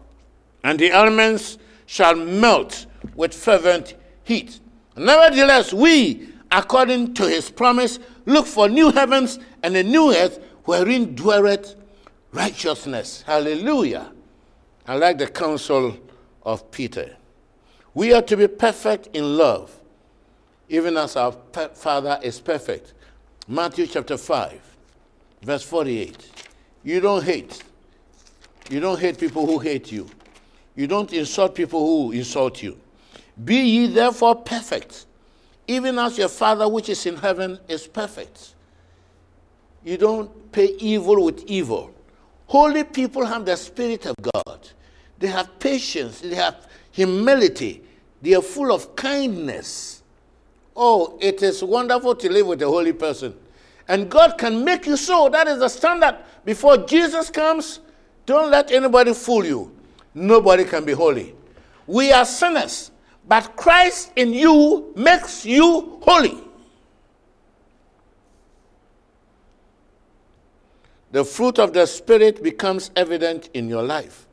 and 0.64 0.80
the 0.80 0.92
elements 0.92 1.58
shall 1.86 2.16
melt 2.16 2.86
with 3.16 3.34
fervent 3.34 3.96
heat. 4.24 4.60
Nevertheless, 4.96 5.74
we 5.74 6.30
according 6.52 7.14
to 7.16 7.28
his 7.28 7.50
promise, 7.50 8.00
look 8.26 8.46
for 8.46 8.70
new 8.70 8.92
heavens 8.92 9.40
and 9.64 9.76
a 9.76 9.84
new 9.84 10.14
earth 10.14 10.40
wherein 10.66 11.16
dwelleth 11.16 11.76
righteousness. 12.32 13.24
Hallelujah. 13.26 14.12
Like 14.88 15.18
the 15.18 15.28
counsel 15.28 15.98
of 16.44 16.72
Peter. 16.72 17.16
We 17.94 18.14
are 18.14 18.22
to 18.22 18.38
be 18.38 18.48
perfect 18.48 19.10
in 19.14 19.38
love, 19.38 19.78
even 20.70 20.96
as 20.98 21.16
our 21.16 21.34
Father 21.74 22.20
is 22.22 22.40
perfect. 22.40 22.94
Matthew 23.48 23.88
chapter 23.88 24.18
5, 24.18 24.62
verse 25.42 25.64
48. 25.64 26.32
You 26.84 27.00
don't 27.02 27.24
hate. 27.24 27.64
You 28.70 28.80
don't 28.80 29.00
hate 29.00 29.18
people 29.18 29.46
who 29.46 29.60
hate 29.60 29.92
you. 29.92 30.08
You 30.76 30.88
don't 30.88 31.12
insult 31.12 31.56
people 31.56 31.86
who 31.86 32.12
insult 32.12 32.62
you. 32.62 32.78
Be 33.44 33.58
ye 33.58 33.88
therefore 33.88 34.36
perfect 34.36 35.06
even 35.68 36.00
as 36.00 36.18
your 36.18 36.30
Father 36.30 36.68
which 36.68 36.90
is 36.90 37.06
in 37.06 37.18
heaven 37.18 37.60
is 37.68 37.86
perfect. 37.86 38.54
You 39.84 39.98
don't 39.98 40.52
pay 40.52 40.76
evil 40.80 41.26
with 41.26 41.44
evil. 41.46 41.94
Holy 42.48 42.84
people 42.84 43.26
have 43.26 43.46
the 43.46 43.56
Spirit 43.56 44.06
of 44.06 44.16
God. 44.34 44.70
They 45.20 45.28
have 45.28 45.60
patience, 45.60 46.22
they 46.22 46.36
have 46.36 46.68
humility, 46.92 47.84
they 48.22 48.34
are 48.36 48.42
full 48.42 48.72
of 48.72 48.96
kindness. 48.96 50.04
Oh, 50.76 51.18
it 51.20 51.42
is 51.42 51.64
wonderful 51.64 52.16
to 52.16 52.32
live 52.32 52.48
with 52.48 52.62
a 52.62 52.68
holy 52.68 52.94
person. 52.94 53.36
And 53.88 54.10
God 54.10 54.38
can 54.38 54.64
make 54.64 54.86
you 54.86 54.98
so. 54.98 55.30
That 55.30 55.48
is 55.48 55.60
the 55.60 55.70
standard. 55.70 56.18
Before 56.46 56.78
Jesus 56.78 57.30
comes, 57.30 57.80
don't 58.26 58.52
let 58.52 58.72
anybody 58.72 59.14
fool 59.14 59.46
you. 59.46 59.72
Nobody 60.14 60.66
can 60.66 60.86
be 60.86 60.94
holy. 60.94 61.36
We 61.88 62.12
are 62.12 62.26
sinners. 62.26 62.92
But 63.28 63.56
Christ 63.56 64.12
in 64.16 64.34
you 64.34 64.94
makes 64.96 65.46
you 65.46 66.00
holy. 66.02 66.47
The 71.12 71.24
fruit 71.24 71.60
of 71.60 71.74
the 71.74 71.86
Spirit 71.86 72.44
becomes 72.44 72.92
evident 72.96 73.50
in 73.54 73.70
your 73.70 73.84
life. 73.84 74.28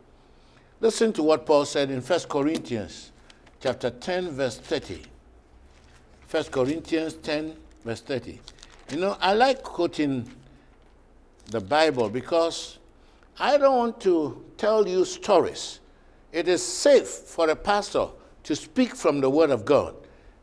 Listen 0.80 1.12
to 1.14 1.22
what 1.22 1.46
Paul 1.46 1.64
said 1.64 1.90
in 1.90 2.00
1 2.00 2.20
Corinthians 2.28 3.12
chapter 3.60 3.90
10, 3.90 4.30
verse 4.30 4.58
30. 4.58 5.02
1 6.30 6.44
Corinthians 6.44 7.14
10, 7.14 7.54
verse 7.84 8.00
30. 8.00 8.40
You 8.90 8.96
know, 8.98 9.16
I 9.20 9.34
like 9.34 9.62
quoting 9.62 10.28
the 11.46 11.60
Bible 11.60 12.08
because 12.08 12.78
I 13.38 13.56
don't 13.56 13.76
want 13.76 14.00
to 14.02 14.44
tell 14.56 14.87
you 14.87 15.04
stories 15.04 15.80
it 16.32 16.48
is 16.48 16.62
safe 16.62 17.08
for 17.08 17.48
a 17.50 17.56
pastor 17.56 18.08
to 18.42 18.56
speak 18.56 18.96
from 18.96 19.20
the 19.20 19.30
Word 19.30 19.50
of 19.50 19.64
God 19.64 19.94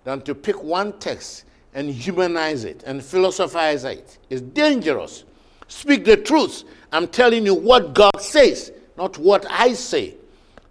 than 0.06 0.22
to 0.22 0.34
pick 0.34 0.64
one 0.64 0.98
text 1.00 1.44
and 1.74 1.90
humanize 1.90 2.64
it 2.64 2.84
and 2.86 3.04
philosophize 3.04 3.84
it. 3.84 4.18
It's 4.30 4.42
dangerous. 4.42 5.26
Speak 5.72 6.04
the 6.04 6.18
truth. 6.18 6.66
I'm 6.92 7.08
telling 7.08 7.46
you 7.46 7.56
what 7.56 7.94
God 7.94 8.20
says, 8.20 8.74
not 8.98 9.18
what 9.18 9.46
I 9.50 9.72
say. 9.72 10.16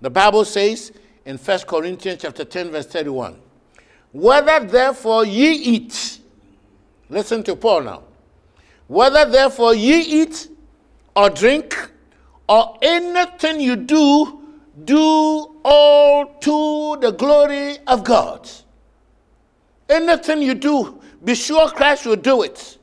The 0.03 0.11
Bible 0.11 0.45
says 0.45 0.93
in 1.25 1.39
1 1.39 1.59
Corinthians 1.61 2.21
chapter 2.21 2.45
10, 2.45 2.71
verse 2.71 2.87
31, 2.87 3.35
Whether 4.13 4.67
therefore 4.67 5.25
ye 5.25 5.53
eat, 5.53 6.19
listen 7.09 7.43
to 7.45 7.57
Paul 7.57 7.81
now. 7.81 8.03
Whether 8.89 9.25
therefore 9.25 9.75
ye 9.75 10.03
eat 10.23 10.49
or 11.17 11.31
drink 11.31 11.75
or 12.47 12.77
anything 12.83 13.59
you 13.59 13.77
do, 13.77 14.43
do 14.85 15.57
all 15.65 16.27
to 16.41 16.99
the 17.01 17.13
glory 17.13 17.79
of 17.87 18.05
God. 18.05 18.49
Anything 19.89 20.43
you 20.43 20.55
do, 20.55 21.01
be 21.25 21.35
sure 21.35 21.71
Christ 21.71 22.05
will 22.05 22.17
do 22.17 22.43
it. 22.43 22.77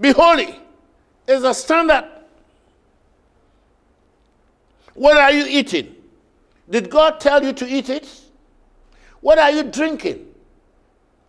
Be 0.00 0.10
holy 0.10 0.63
is 1.26 1.42
a 1.42 1.54
standard. 1.54 2.04
What 4.94 5.16
are 5.16 5.32
you 5.32 5.46
eating? 5.48 5.94
Did 6.70 6.90
God 6.90 7.20
tell 7.20 7.42
you 7.42 7.52
to 7.52 7.66
eat 7.66 7.88
it? 7.90 8.08
What 9.20 9.38
are 9.38 9.50
you 9.50 9.64
drinking? 9.64 10.26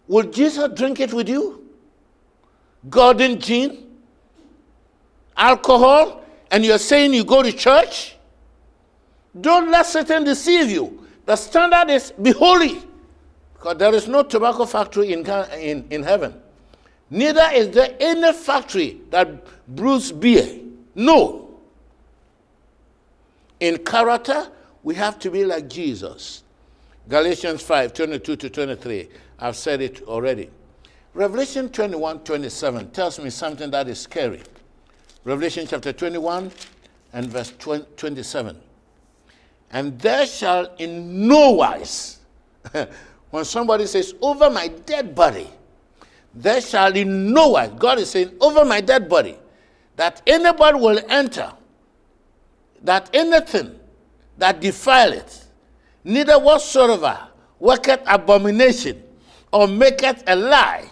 Will 0.08 0.24
Jesus 0.24 0.70
drink 0.76 1.00
it 1.00 1.14
with 1.14 1.28
you? 1.28 1.68
Golden 2.90 3.40
gin? 3.40 3.90
Alcohol? 5.36 6.24
And 6.52 6.64
you're 6.64 6.78
saying 6.78 7.14
you 7.14 7.24
go 7.24 7.42
to 7.42 7.52
church? 7.52 8.16
Don't 9.40 9.72
let 9.72 9.86
Satan 9.86 10.24
deceive 10.24 10.70
you. 10.70 11.06
The 11.26 11.36
standard 11.36 11.92
is 11.92 12.12
be 12.12 12.32
holy. 12.32 12.82
Because 13.54 13.78
there 13.78 13.94
is 13.94 14.08
no 14.08 14.24
tobacco 14.24 14.66
factory 14.66 15.12
in, 15.12 15.26
in, 15.26 15.86
in 15.90 16.04
heaven. 16.04 16.40
Neither 17.10 17.50
is 17.54 17.70
there 17.70 17.96
any 18.00 18.34
factory 18.34 19.02
that 19.12 19.46
brews 19.68 20.12
beer. 20.12 20.60
No. 20.96 21.50
In 23.60 23.78
character, 23.80 24.50
we 24.84 24.96
have 24.96 25.20
to 25.20 25.32
be 25.32 25.46
like 25.46 25.68
Jesus. 25.68 26.44
Galatians 27.08 27.62
5 27.62 27.94
22 27.94 28.36
to 28.36 28.50
23. 28.50 29.10
I've 29.40 29.56
said 29.56 29.82
it 29.82 30.02
already. 30.04 30.50
Revelation 31.14 31.70
21 31.70 32.20
27 32.20 32.92
tells 32.92 33.20
me 33.20 33.30
something 33.30 33.70
that 33.72 33.88
is 33.88 34.00
scary. 34.00 34.42
Revelation 35.24 35.66
chapter 35.68 35.94
21 35.94 36.52
and 37.14 37.28
verse 37.28 37.54
27. 37.58 38.60
And 39.72 40.00
there 40.00 40.26
shall 40.26 40.76
in 40.78 41.28
no 41.28 41.52
wise, 41.52 42.20
when 43.32 43.46
somebody 43.46 43.88
says, 43.88 44.14
over 44.22 44.50
my 44.50 44.68
dead 44.68 45.16
body, 45.16 45.50
there 46.36 46.60
shall 46.60 46.96
in 46.96 47.32
no 47.32 47.50
wise, 47.50 47.72
God 47.78 48.00
is 48.00 48.10
saying, 48.10 48.32
over 48.42 48.66
my 48.66 48.82
dead 48.82 49.08
body, 49.08 49.38
that 49.96 50.22
anybody 50.28 50.78
will 50.78 51.00
enter, 51.10 51.52
that 52.84 53.10
anything 53.14 53.80
that 54.38 54.60
defileth, 54.60 55.46
neither 56.04 56.38
whatsoever 56.38 57.18
worketh 57.60 58.02
abomination 58.06 59.02
or 59.54 59.68
maketh 59.68 60.24
a 60.28 60.36
lie, 60.36 60.92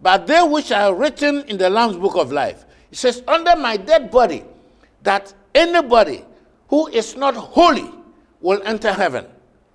but 0.00 0.26
they 0.26 0.42
which 0.42 0.70
are 0.70 0.94
written 0.94 1.42
in 1.48 1.56
the 1.56 1.70
Lamb's 1.70 1.96
book 1.96 2.16
of 2.16 2.30
life. 2.30 2.66
He 2.90 2.96
says, 2.96 3.22
Under 3.26 3.56
my 3.56 3.76
dead 3.78 4.10
body, 4.10 4.44
that 5.02 5.32
anybody 5.54 6.24
who 6.68 6.88
is 6.88 7.16
not 7.16 7.34
holy 7.34 7.90
will 8.40 8.60
enter 8.64 8.92
heaven. 8.92 9.26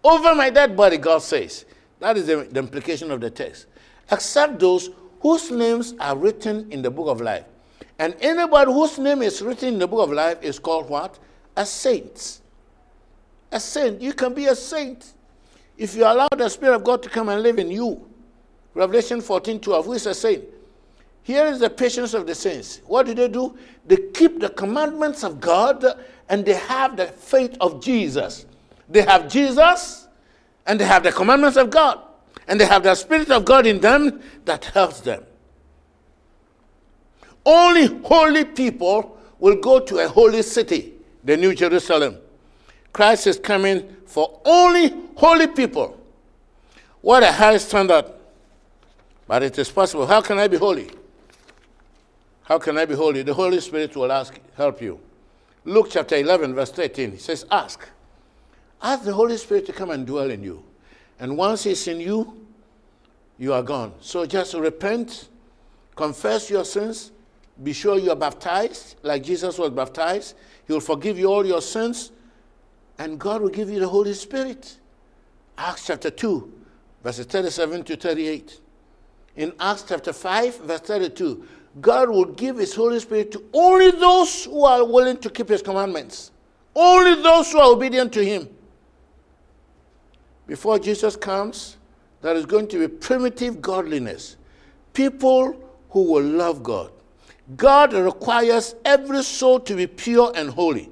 Over 0.04 0.36
my 0.36 0.50
dead 0.50 0.78
body, 0.78 0.98
God 0.98 1.22
says. 1.24 1.66
That 2.00 2.18
is 2.18 2.28
the, 2.28 2.48
the 2.50 2.60
implication 2.60 3.12
of 3.12 3.22
the 3.22 3.30
text. 3.30 3.66
Except 4.12 4.60
those 4.60 4.90
whose 5.22 5.50
names 5.52 5.94
are 6.00 6.16
written 6.18 6.72
in 6.72 6.82
the 6.82 6.92
book 6.92 7.08
of 7.08 7.22
life. 7.22 7.46
And 8.00 8.16
anybody 8.20 8.72
whose 8.72 8.98
name 8.98 9.22
is 9.22 9.42
written 9.42 9.70
in 9.70 9.80
the 9.80 9.88
book 9.88 10.08
of 10.08 10.14
life 10.14 10.42
is 10.42 10.60
called 10.60 10.90
what? 10.90 11.18
A 11.56 11.66
saint. 11.66 12.42
A 13.52 13.60
saint. 13.60 14.02
You 14.02 14.14
can 14.14 14.34
be 14.34 14.48
a 14.48 14.56
saint 14.56 15.14
if 15.78 15.96
you 15.96 16.04
allow 16.04 16.28
the 16.36 16.50
Spirit 16.50 16.76
of 16.76 16.84
God 16.84 17.02
to 17.04 17.10
come 17.10 17.30
and 17.30 17.42
live 17.42 17.60
in 17.60 17.72
you. 17.72 18.06
Revelation 18.74 19.22
14 19.22 19.60
12. 19.60 19.86
Who 19.86 19.94
is 19.94 20.06
a 20.08 20.14
saint? 20.14 20.44
Here 21.22 21.46
is 21.46 21.60
the 21.60 21.70
patience 21.70 22.14
of 22.14 22.28
the 22.28 22.36
saints. 22.36 22.82
What 22.86 23.06
do 23.06 23.14
they 23.14 23.30
do? 23.30 23.58
They 23.86 23.98
keep 24.14 24.40
the 24.40 24.50
commandments 24.50 25.24
of 25.24 25.40
God 25.40 25.86
and 26.28 26.46
they 26.46 26.56
have 26.56 26.98
the 26.98 27.08
faith 27.08 27.56
of 27.62 27.82
Jesus. 27.82 28.46
They 28.90 29.04
have 29.04 29.32
Jesus 29.32 30.08
and 30.66 30.80
they 30.80 30.86
have 30.86 31.04
the 31.04 31.12
commandments 31.12 31.58
of 31.58 31.70
God. 31.70 32.00
And 32.48 32.60
they 32.60 32.66
have 32.66 32.84
the 32.84 32.96
Spirit 32.96 33.32
of 33.32 33.46
God 33.46 33.66
in 33.66 33.80
them 33.80 34.22
that 34.46 34.66
helps 34.66 35.00
them. 35.02 35.24
Only 37.46 37.88
holy 38.04 38.46
people 38.46 39.18
will 39.40 39.56
go 39.56 39.80
to 39.80 40.00
a 40.00 40.08
holy 40.08 40.42
city, 40.42 40.94
the 41.24 41.36
New 41.36 41.54
Jerusalem. 41.54 42.18
Christ 42.92 43.28
is 43.28 43.40
coming 43.40 43.96
for 44.06 44.40
only 44.46 44.94
holy 45.16 45.48
people. 45.48 46.00
What 47.02 47.24
a 47.24 47.32
high 47.32 47.58
standard. 47.58 48.06
But 49.28 49.44
it 49.44 49.58
is 49.58 49.70
possible. 49.70 50.06
How 50.06 50.22
can 50.22 50.38
I 50.38 50.48
be 50.48 50.58
holy? 50.58 50.90
How 52.44 52.60
can 52.60 52.78
I 52.78 52.86
be 52.86 52.94
holy? 52.94 53.24
The 53.24 53.34
Holy 53.34 53.60
Spirit 53.60 53.96
will 53.96 54.12
ask, 54.12 54.40
help 54.56 54.82
you. 54.82 55.00
Luke 55.66 55.88
chapter 55.90 56.16
11, 56.16 56.54
verse 56.54 56.72
13, 56.72 57.12
he 57.12 57.18
says, 57.18 57.46
Ask. 57.50 57.88
Ask 58.82 59.04
the 59.04 59.14
Holy 59.14 59.38
Spirit 59.38 59.66
to 59.68 59.74
come 59.74 59.92
and 59.92 60.06
dwell 60.06 60.30
in 60.30 60.44
you. 60.44 60.64
And 61.20 61.38
once 61.38 61.66
it's 61.66 61.88
in 61.88 62.00
you, 62.00 62.46
you 63.38 63.54
are 63.54 63.64
gone. 63.64 63.94
So 64.00 64.26
just 64.26 64.54
repent, 64.54 65.30
confess 65.96 66.50
your 66.50 66.66
sins, 66.66 67.12
be 67.62 67.74
sure 67.74 67.98
you 68.00 68.12
are 68.12 68.16
baptized 68.16 68.96
like 69.04 69.24
Jesus 69.24 69.58
was 69.58 69.70
baptized. 69.70 70.36
He 70.66 70.74
will 70.74 70.80
forgive 70.80 71.20
you 71.20 71.28
all 71.28 71.46
your 71.46 71.62
sins, 71.62 72.12
and 72.98 73.20
God 73.20 73.42
will 73.42 73.50
give 73.50 73.70
you 73.70 73.80
the 73.80 73.88
Holy 73.88 74.14
Spirit. 74.14 74.78
Acts 75.58 75.88
chapter 75.88 76.10
2, 76.10 76.52
verses 77.04 77.26
37 77.28 77.84
to 77.84 77.96
38. 77.96 78.60
In 79.36 79.54
Acts 79.60 79.86
chapter 79.88 80.14
5, 80.14 80.62
verse 80.62 80.80
32, 80.82 81.48
God 81.82 82.10
will 82.10 82.26
give 82.26 82.58
His 82.58 82.74
Holy 82.74 83.00
Spirit 83.00 83.32
to 83.32 83.44
only 83.54 83.92
those 83.92 84.46
who 84.46 84.64
are 84.64 84.86
willing 84.86 85.18
to 85.18 85.30
keep 85.30 85.50
His 85.50 85.62
commandments, 85.62 86.32
only 86.76 87.22
those 87.22 87.52
who 87.52 87.60
are 87.60 87.72
obedient 87.72 88.14
to 88.14 88.24
Him. 88.24 88.48
Before 90.48 90.78
Jesus 90.78 91.16
comes, 91.16 91.78
there 92.22 92.36
is 92.36 92.46
going 92.46 92.68
to 92.70 92.80
be 92.80 92.88
primitive 92.88 93.62
godliness. 93.62 94.38
People 94.94 95.56
who 95.90 96.04
will 96.04 96.24
love 96.24 96.64
God. 96.64 96.92
God 97.58 97.94
requires 97.94 98.76
every 98.86 99.24
soul 99.24 99.60
to 99.62 99.76
be 99.76 99.88
pure 99.88 100.32
and 100.36 100.50
holy. 100.50 100.90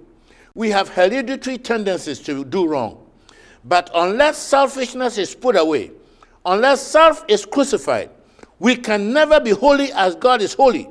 We 0.54 0.70
have 0.70 0.90
hereditary 0.90 1.58
tendencies 1.58 2.20
to 2.22 2.44
do 2.44 2.68
wrong. 2.68 3.06
But 3.64 3.90
unless 3.94 4.38
selfishness 4.38 5.18
is 5.18 5.34
put 5.36 5.56
away, 5.56 5.92
unless 6.46 6.82
self 6.82 7.24
is 7.28 7.46
crucified, 7.46 8.10
we 8.60 8.76
can 8.76 9.14
never 9.14 9.40
be 9.40 9.52
holy 9.52 9.92
as 9.94 10.16
God 10.16 10.42
is 10.42 10.54
holy. 10.54 10.90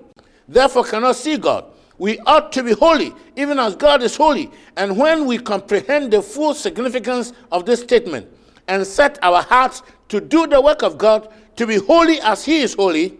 Therefore, 0.49 0.85
cannot 0.85 1.17
see 1.17 1.37
God. 1.37 1.67
We 1.99 2.19
ought 2.21 2.51
to 2.53 2.63
be 2.63 2.73
holy, 2.73 3.13
even 3.37 3.59
as 3.59 3.77
God 3.77 4.03
is 4.03 4.17
holy. 4.17 4.51
And 4.77 4.97
when 4.97 5.27
we 5.27 5.39
comprehend 5.39 6.13
the 6.13 6.23
full 6.23 6.55
significance 6.55 7.33
of 7.53 7.67
this 7.67 7.81
statement, 7.83 8.27
and 8.71 8.87
set 8.87 9.19
our 9.23 9.43
hearts 9.43 9.83
to 10.09 10.21
do 10.21 10.47
the 10.47 10.61
work 10.61 10.83
of 10.83 10.97
God, 10.97 11.29
to 11.57 11.67
be 11.67 11.77
holy 11.77 12.21
as 12.21 12.45
He 12.45 12.61
is 12.63 12.75
holy, 12.75 13.19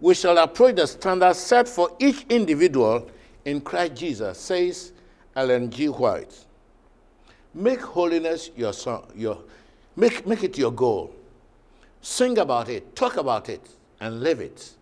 we 0.00 0.14
shall 0.14 0.36
approach 0.36 0.74
the 0.74 0.86
standard 0.86 1.34
set 1.34 1.68
for 1.68 1.96
each 2.00 2.26
individual 2.28 3.08
in 3.44 3.60
Christ 3.60 3.94
Jesus, 3.94 4.38
says 4.38 4.92
Ellen 5.36 5.70
G. 5.70 5.86
White. 5.86 6.36
Make 7.54 7.80
holiness 7.80 8.50
your 8.56 8.72
song, 8.72 9.06
your, 9.14 9.38
make, 9.94 10.26
make 10.26 10.42
it 10.42 10.58
your 10.58 10.72
goal. 10.72 11.14
Sing 12.02 12.38
about 12.38 12.68
it, 12.68 12.96
talk 12.96 13.16
about 13.16 13.48
it, 13.48 13.66
and 14.00 14.22
live 14.22 14.40
it. 14.40 14.72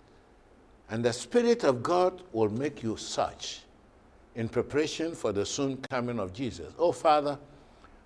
And 0.88 1.05
the 1.05 1.12
Spirit 1.12 1.64
of 1.64 1.83
God 1.83 2.22
will 2.33 2.48
make 2.48 2.83
you 2.83 2.96
such 2.96 3.61
in 4.37 4.48
preparation 4.48 5.14
for 5.14 5.33
the 5.33 5.44
soon 5.44 5.76
coming 5.90 6.18
of 6.18 6.33
Jesus. 6.33 6.72
Oh, 6.78 6.92
Father, 6.92 7.38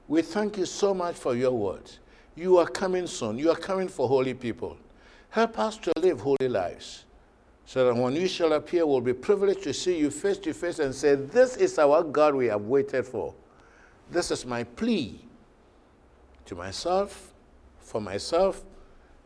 we 0.09 0.23
thank 0.23 0.57
you 0.57 0.67
so 0.67 0.95
much 0.95 1.17
for 1.17 1.35
your 1.35 1.53
words. 1.53 1.99
You 2.35 2.59
are 2.59 2.67
coming 2.67 3.07
soon. 3.07 3.39
You 3.39 3.51
are 3.51 3.57
coming 3.57 3.89
for 3.89 4.09
holy 4.09 4.35
people. 4.35 4.77
Help 5.31 5.59
us 5.59 5.77
to 5.79 5.93
live 6.01 6.21
holy 6.21 6.49
lives 6.49 7.07
so 7.65 7.85
that 7.85 8.01
when 8.01 8.15
you 8.15 8.29
shall 8.29 8.53
appear, 8.53 8.87
we'll 8.87 9.01
be 9.01 9.13
privileged 9.13 9.65
to 9.65 9.75
see 9.75 9.99
you 9.99 10.11
face 10.11 10.39
to 10.39 10.55
face 10.55 10.79
and 10.79 10.95
say, 10.95 11.17
This 11.17 11.57
is 11.57 11.79
our 11.79 12.05
God 12.05 12.35
we 12.35 12.47
have 12.47 12.63
waited 12.63 13.05
for. 13.05 13.35
This 14.11 14.31
is 14.31 14.47
my 14.47 14.63
plea 14.63 15.21
to 16.45 16.55
myself, 16.55 17.33
for 17.81 18.01
myself, 18.01 18.63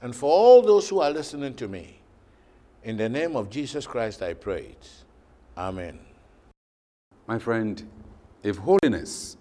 and 0.00 0.16
for 0.16 0.30
all 0.30 0.62
those 0.62 0.88
who 0.88 1.00
are 1.00 1.10
listening 1.10 1.54
to 1.54 1.68
me. 1.68 2.00
In 2.82 2.96
the 2.96 3.10
name 3.10 3.36
of 3.36 3.50
Jesus 3.50 3.86
Christ, 3.86 4.22
I 4.22 4.32
pray 4.32 4.62
it. 4.62 4.88
Amen. 5.58 5.98
My 7.26 7.38
friend, 7.38 7.86
if 8.42 8.56
holiness 8.56 9.36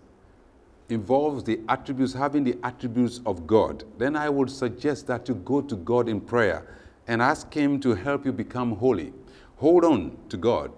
involves 0.89 1.43
the 1.43 1.59
attributes, 1.69 2.13
having 2.13 2.43
the 2.43 2.57
attributes 2.63 3.21
of 3.25 3.47
God, 3.47 3.83
then 3.97 4.15
I 4.15 4.29
would 4.29 4.49
suggest 4.49 5.07
that 5.07 5.27
you 5.27 5.35
go 5.35 5.61
to 5.61 5.75
God 5.75 6.09
in 6.09 6.19
prayer 6.19 6.65
and 7.07 7.21
ask 7.21 7.53
Him 7.53 7.79
to 7.81 7.95
help 7.95 8.25
you 8.25 8.31
become 8.31 8.75
holy. 8.75 9.13
Hold 9.57 9.85
on 9.85 10.17
to 10.29 10.37
God 10.37 10.71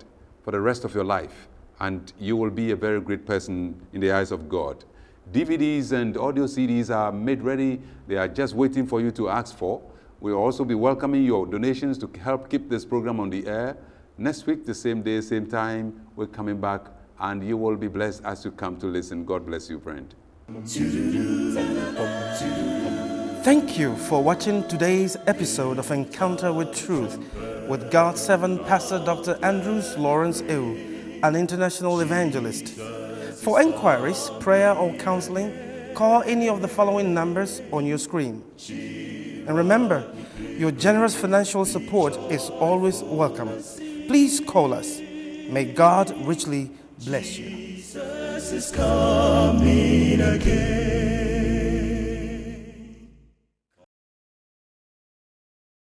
for 0.43 0.51
the 0.51 0.59
rest 0.59 0.83
of 0.83 0.93
your 0.93 1.03
life, 1.03 1.47
and 1.79 2.11
you 2.19 2.35
will 2.35 2.49
be 2.49 2.71
a 2.71 2.75
very 2.75 2.99
great 2.99 3.25
person 3.25 3.79
in 3.93 4.01
the 4.01 4.11
eyes 4.11 4.31
of 4.31 4.49
God. 4.49 4.83
DVDs 5.31 5.91
and 5.91 6.17
audio 6.17 6.45
CDs 6.45 6.93
are 6.93 7.11
made 7.11 7.41
ready, 7.41 7.81
they 8.07 8.17
are 8.17 8.27
just 8.27 8.53
waiting 8.53 8.85
for 8.85 8.99
you 8.99 9.11
to 9.11 9.29
ask 9.29 9.55
for. 9.55 9.81
We'll 10.19 10.35
also 10.35 10.65
be 10.65 10.75
welcoming 10.75 11.23
your 11.23 11.45
donations 11.45 11.97
to 11.99 12.09
help 12.19 12.49
keep 12.49 12.69
this 12.69 12.85
program 12.85 13.19
on 13.19 13.29
the 13.29 13.47
air. 13.47 13.77
Next 14.17 14.45
week, 14.45 14.65
the 14.65 14.73
same 14.73 15.01
day, 15.01 15.21
same 15.21 15.47
time, 15.47 16.05
we're 16.15 16.27
coming 16.27 16.59
back 16.59 16.87
and 17.21 17.43
you 17.47 17.55
will 17.55 17.75
be 17.75 17.87
blessed 17.87 18.23
as 18.25 18.43
you 18.43 18.51
come 18.51 18.77
to 18.77 18.87
listen. 18.87 19.23
God 19.23 19.45
bless 19.45 19.69
you, 19.69 19.79
friend. 19.79 20.13
Thank 23.43 23.77
you 23.77 23.95
for 23.95 24.23
watching 24.23 24.67
today's 24.67 25.15
episode 25.27 25.77
of 25.77 25.89
Encounter 25.91 26.51
with 26.51 26.75
Truth 26.75 27.19
with 27.67 27.91
God's 27.91 28.21
servant 28.21 28.65
Pastor 28.65 28.99
Dr. 28.99 29.37
Andrews 29.43 29.97
Lawrence 29.97 30.41
Ew, 30.41 31.19
an 31.23 31.35
international 31.35 32.01
evangelist. 32.01 32.69
For 33.43 33.61
inquiries, 33.61 34.29
prayer, 34.39 34.73
or 34.73 34.93
counseling, 34.95 35.93
call 35.93 36.23
any 36.23 36.49
of 36.49 36.61
the 36.61 36.67
following 36.67 37.13
numbers 37.13 37.61
on 37.71 37.85
your 37.85 37.97
screen. 37.97 38.43
And 38.69 39.55
remember, 39.55 40.11
your 40.39 40.71
generous 40.71 41.15
financial 41.15 41.65
support 41.65 42.17
is 42.31 42.49
always 42.49 43.03
welcome. 43.03 43.49
Please 44.07 44.39
call 44.39 44.73
us. 44.73 44.99
May 44.99 45.65
God 45.65 46.15
richly 46.25 46.71
bless 47.05 47.37
you. 47.39 47.51